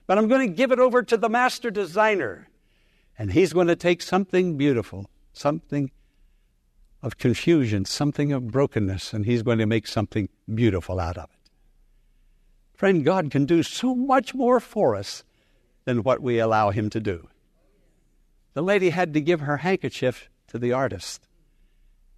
But 0.07 0.17
I'm 0.17 0.29
going 0.29 0.47
to 0.47 0.55
give 0.55 0.71
it 0.71 0.79
over 0.79 1.03
to 1.03 1.17
the 1.17 1.27
master 1.27 1.69
designer, 1.69 2.47
and 3.17 3.33
he's 3.33 3.51
going 3.51 3.67
to 3.67 3.75
take 3.75 4.01
something 4.01 4.55
beautiful, 4.55 5.09
something 5.33 5.91
of 7.01 7.17
confusion, 7.17 7.85
something 7.85 8.31
of 8.31 8.47
brokenness, 8.47 9.13
and 9.13 9.25
he's 9.25 9.43
going 9.43 9.59
to 9.59 9.65
make 9.65 9.87
something 9.87 10.29
beautiful 10.53 10.99
out 10.99 11.17
of 11.17 11.25
it. 11.25 11.51
Friend, 12.73 13.03
God 13.03 13.31
can 13.31 13.45
do 13.45 13.63
so 13.63 13.95
much 13.95 14.33
more 14.33 14.59
for 14.59 14.95
us 14.95 15.23
than 15.85 16.03
what 16.03 16.21
we 16.21 16.39
allow 16.39 16.71
him 16.71 16.89
to 16.89 16.99
do. 16.99 17.27
The 18.53 18.61
lady 18.61 18.89
had 18.89 19.13
to 19.13 19.21
give 19.21 19.41
her 19.41 19.57
handkerchief 19.57 20.29
to 20.47 20.57
the 20.57 20.73
artist. 20.73 21.27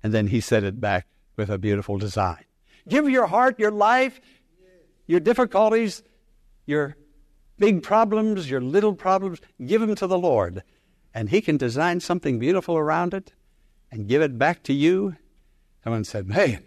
And 0.03 0.13
then 0.13 0.27
he 0.27 0.39
set 0.39 0.63
it 0.63 0.81
back 0.81 1.07
with 1.35 1.49
a 1.49 1.57
beautiful 1.57 1.97
design. 1.97 2.45
Give 2.87 3.09
your 3.09 3.27
heart, 3.27 3.59
your 3.59 3.71
life, 3.71 4.19
your 5.05 5.19
difficulties, 5.19 6.03
your 6.65 6.95
big 7.57 7.83
problems, 7.83 8.49
your 8.49 8.61
little 8.61 8.95
problems, 8.95 9.39
give 9.63 9.81
them 9.81 9.95
to 9.95 10.07
the 10.07 10.17
Lord. 10.17 10.63
And 11.13 11.29
He 11.29 11.41
can 11.41 11.57
design 11.57 11.99
something 11.99 12.39
beautiful 12.39 12.77
around 12.77 13.13
it 13.13 13.33
and 13.91 14.07
give 14.07 14.21
it 14.21 14.37
back 14.37 14.63
to 14.63 14.73
you. 14.73 15.17
Someone 15.83 16.03
said, 16.03 16.27
Man, 16.27 16.63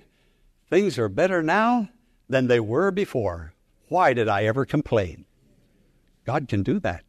things 0.68 0.98
are 0.98 1.08
better 1.08 1.42
now 1.42 1.88
than 2.28 2.46
they 2.46 2.60
were 2.60 2.90
before. 2.90 3.54
Why 3.88 4.12
did 4.12 4.28
I 4.28 4.44
ever 4.44 4.64
complain? 4.64 5.24
God 6.24 6.48
can 6.48 6.62
do 6.62 6.78
that. 6.80 7.04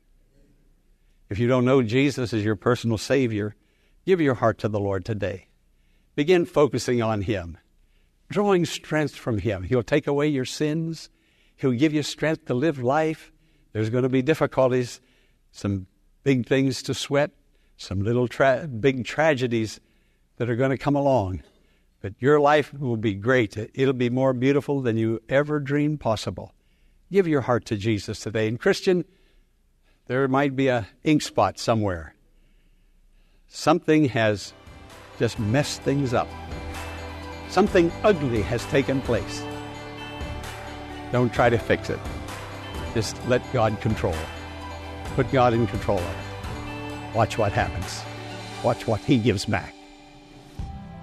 If 1.29 1.39
you 1.39 1.47
don't 1.47 1.65
know 1.65 1.81
Jesus 1.81 2.33
as 2.33 2.43
your 2.43 2.55
personal 2.55 2.97
Savior, 2.97 3.55
give 4.05 4.21
your 4.21 4.35
heart 4.35 4.59
to 4.59 4.67
the 4.67 4.79
Lord 4.79 5.03
today. 5.03 5.47
Begin 6.15 6.45
focusing 6.45 7.01
on 7.01 7.23
Him, 7.23 7.57
drawing 8.29 8.65
strength 8.65 9.15
from 9.15 9.39
Him. 9.39 9.63
He'll 9.63 9.83
take 9.83 10.07
away 10.07 10.27
your 10.27 10.45
sins, 10.45 11.09
He'll 11.57 11.71
give 11.71 11.93
you 11.93 12.03
strength 12.03 12.45
to 12.45 12.53
live 12.53 12.79
life. 12.79 13.31
There's 13.71 13.89
going 13.89 14.03
to 14.03 14.09
be 14.09 14.21
difficulties, 14.21 15.01
some 15.51 15.87
big 16.23 16.45
things 16.45 16.83
to 16.83 16.93
sweat, 16.93 17.31
some 17.77 18.01
little 18.03 18.27
tra- 18.27 18.67
big 18.67 19.05
tragedies 19.05 19.79
that 20.37 20.49
are 20.49 20.55
going 20.55 20.71
to 20.71 20.77
come 20.77 20.95
along. 20.95 21.43
But 22.01 22.13
your 22.19 22.39
life 22.39 22.73
will 22.73 22.97
be 22.97 23.13
great. 23.13 23.57
It'll 23.73 23.93
be 23.93 24.09
more 24.09 24.33
beautiful 24.33 24.81
than 24.81 24.97
you 24.97 25.21
ever 25.29 25.59
dreamed 25.59 25.99
possible. 25.99 26.53
Give 27.11 27.27
your 27.27 27.41
heart 27.41 27.65
to 27.65 27.77
Jesus 27.77 28.19
today. 28.19 28.47
And 28.47 28.59
Christian, 28.59 29.05
there 30.07 30.27
might 30.27 30.55
be 30.55 30.67
a 30.67 30.87
ink 31.03 31.21
spot 31.21 31.57
somewhere. 31.57 32.13
Something 33.47 34.05
has 34.09 34.53
just 35.17 35.39
messed 35.39 35.81
things 35.81 36.13
up. 36.13 36.27
Something 37.49 37.91
ugly 38.03 38.41
has 38.41 38.65
taken 38.65 39.01
place. 39.01 39.43
Don't 41.11 41.33
try 41.33 41.49
to 41.49 41.57
fix 41.57 41.89
it. 41.89 41.99
Just 42.93 43.15
let 43.27 43.41
God 43.53 43.79
control. 43.81 44.15
Put 45.15 45.31
God 45.31 45.53
in 45.53 45.65
control 45.67 45.99
of 45.99 46.05
it. 46.05 47.15
Watch 47.15 47.37
what 47.37 47.53
happens. 47.53 48.01
Watch 48.63 48.87
what 48.87 48.99
He 49.01 49.17
gives 49.17 49.45
back. 49.45 49.73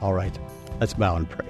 All 0.03 0.12
right, 0.12 0.38
let's 0.81 0.93
bow 0.93 1.17
and 1.17 1.29
pray. 1.29 1.47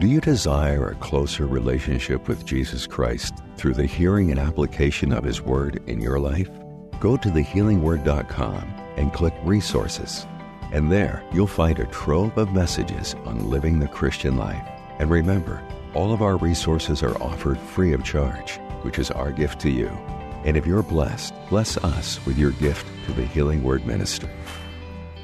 Do 0.00 0.08
you 0.08 0.20
desire 0.20 0.88
a 0.88 0.94
closer 0.96 1.46
relationship 1.46 2.26
with 2.26 2.46
Jesus 2.46 2.86
Christ 2.86 3.34
through 3.56 3.74
the 3.74 3.86
hearing 3.86 4.30
and 4.30 4.40
application 4.40 5.12
of 5.12 5.22
His 5.22 5.42
Word 5.42 5.82
in 5.86 6.00
your 6.00 6.18
life? 6.18 6.48
go 7.02 7.16
to 7.16 7.30
thehealingword.com 7.30 8.62
and 8.96 9.12
click 9.12 9.34
Resources. 9.42 10.24
And 10.70 10.90
there 10.90 11.24
you'll 11.32 11.48
find 11.48 11.80
a 11.80 11.86
trove 11.86 12.38
of 12.38 12.52
messages 12.52 13.16
on 13.24 13.50
living 13.50 13.80
the 13.80 13.88
Christian 13.88 14.36
life. 14.36 14.64
And 15.00 15.10
remember, 15.10 15.60
all 15.94 16.12
of 16.12 16.22
our 16.22 16.36
resources 16.36 17.02
are 17.02 17.20
offered 17.20 17.58
free 17.58 17.92
of 17.92 18.04
charge, 18.04 18.58
which 18.82 19.00
is 19.00 19.10
our 19.10 19.32
gift 19.32 19.60
to 19.62 19.70
you. 19.70 19.90
And 20.44 20.56
if 20.56 20.66
you're 20.66 20.82
blessed, 20.82 21.34
bless 21.48 21.76
us 21.78 22.24
with 22.26 22.38
your 22.38 22.52
gift 22.52 22.86
to 23.06 23.12
the 23.12 23.24
Healing 23.24 23.62
Word 23.62 23.86
Ministry. 23.86 24.30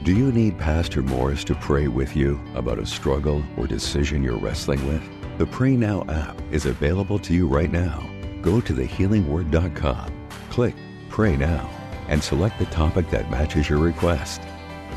Do 0.04 0.12
you 0.12 0.30
need 0.30 0.58
Pastor 0.58 1.02
Morris 1.02 1.44
to 1.44 1.54
pray 1.54 1.88
with 1.88 2.14
you 2.14 2.40
about 2.54 2.78
a 2.78 2.86
struggle 2.86 3.42
or 3.56 3.66
decision 3.66 4.22
you're 4.22 4.38
wrestling 4.38 4.86
with? 4.86 5.02
The 5.38 5.46
Pray 5.46 5.76
Now 5.76 6.04
app 6.08 6.40
is 6.50 6.66
available 6.66 7.18
to 7.20 7.34
you 7.34 7.46
right 7.46 7.70
now. 7.70 8.08
Go 8.42 8.60
to 8.60 8.72
thehealingword.com, 8.72 10.28
click 10.50 10.74
Pray 11.08 11.36
now 11.36 11.68
and 12.08 12.22
select 12.22 12.58
the 12.58 12.66
topic 12.66 13.10
that 13.10 13.30
matches 13.30 13.68
your 13.68 13.80
request. 13.80 14.40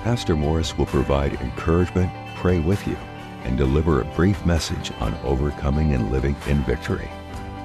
Pastor 0.04 0.36
Morris 0.36 0.78
will 0.78 0.86
provide 0.86 1.34
encouragement, 1.42 2.12
pray 2.36 2.60
with 2.60 2.88
you, 2.88 2.96
and 3.44 3.58
deliver 3.58 4.00
a 4.00 4.16
brief 4.16 4.46
message 4.46 4.92
on 5.00 5.14
overcoming 5.24 5.94
and 5.94 6.12
living 6.12 6.36
in 6.48 6.64
victory. 6.64 7.10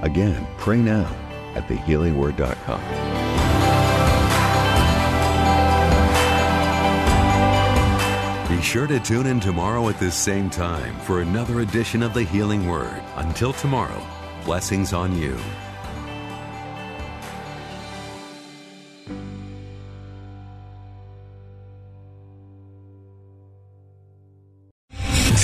Again, 0.03 0.47
pray 0.59 0.79
now 0.79 1.15
at 1.57 1.67
thehealingword.com. 1.69 2.81
Be 8.49 8.63
sure 8.63 8.87
to 8.87 9.01
tune 9.01 9.27
in 9.27 9.41
tomorrow 9.41 9.89
at 9.89 9.99
this 9.99 10.15
same 10.15 10.49
time 10.49 10.95
for 11.01 11.21
another 11.21 11.61
edition 11.61 12.03
of 12.03 12.15
the 12.15 12.23
Healing 12.23 12.69
Word. 12.69 13.03
Until 13.17 13.53
tomorrow, 13.53 14.01
blessings 14.45 14.93
on 14.93 15.19
you. 15.19 15.37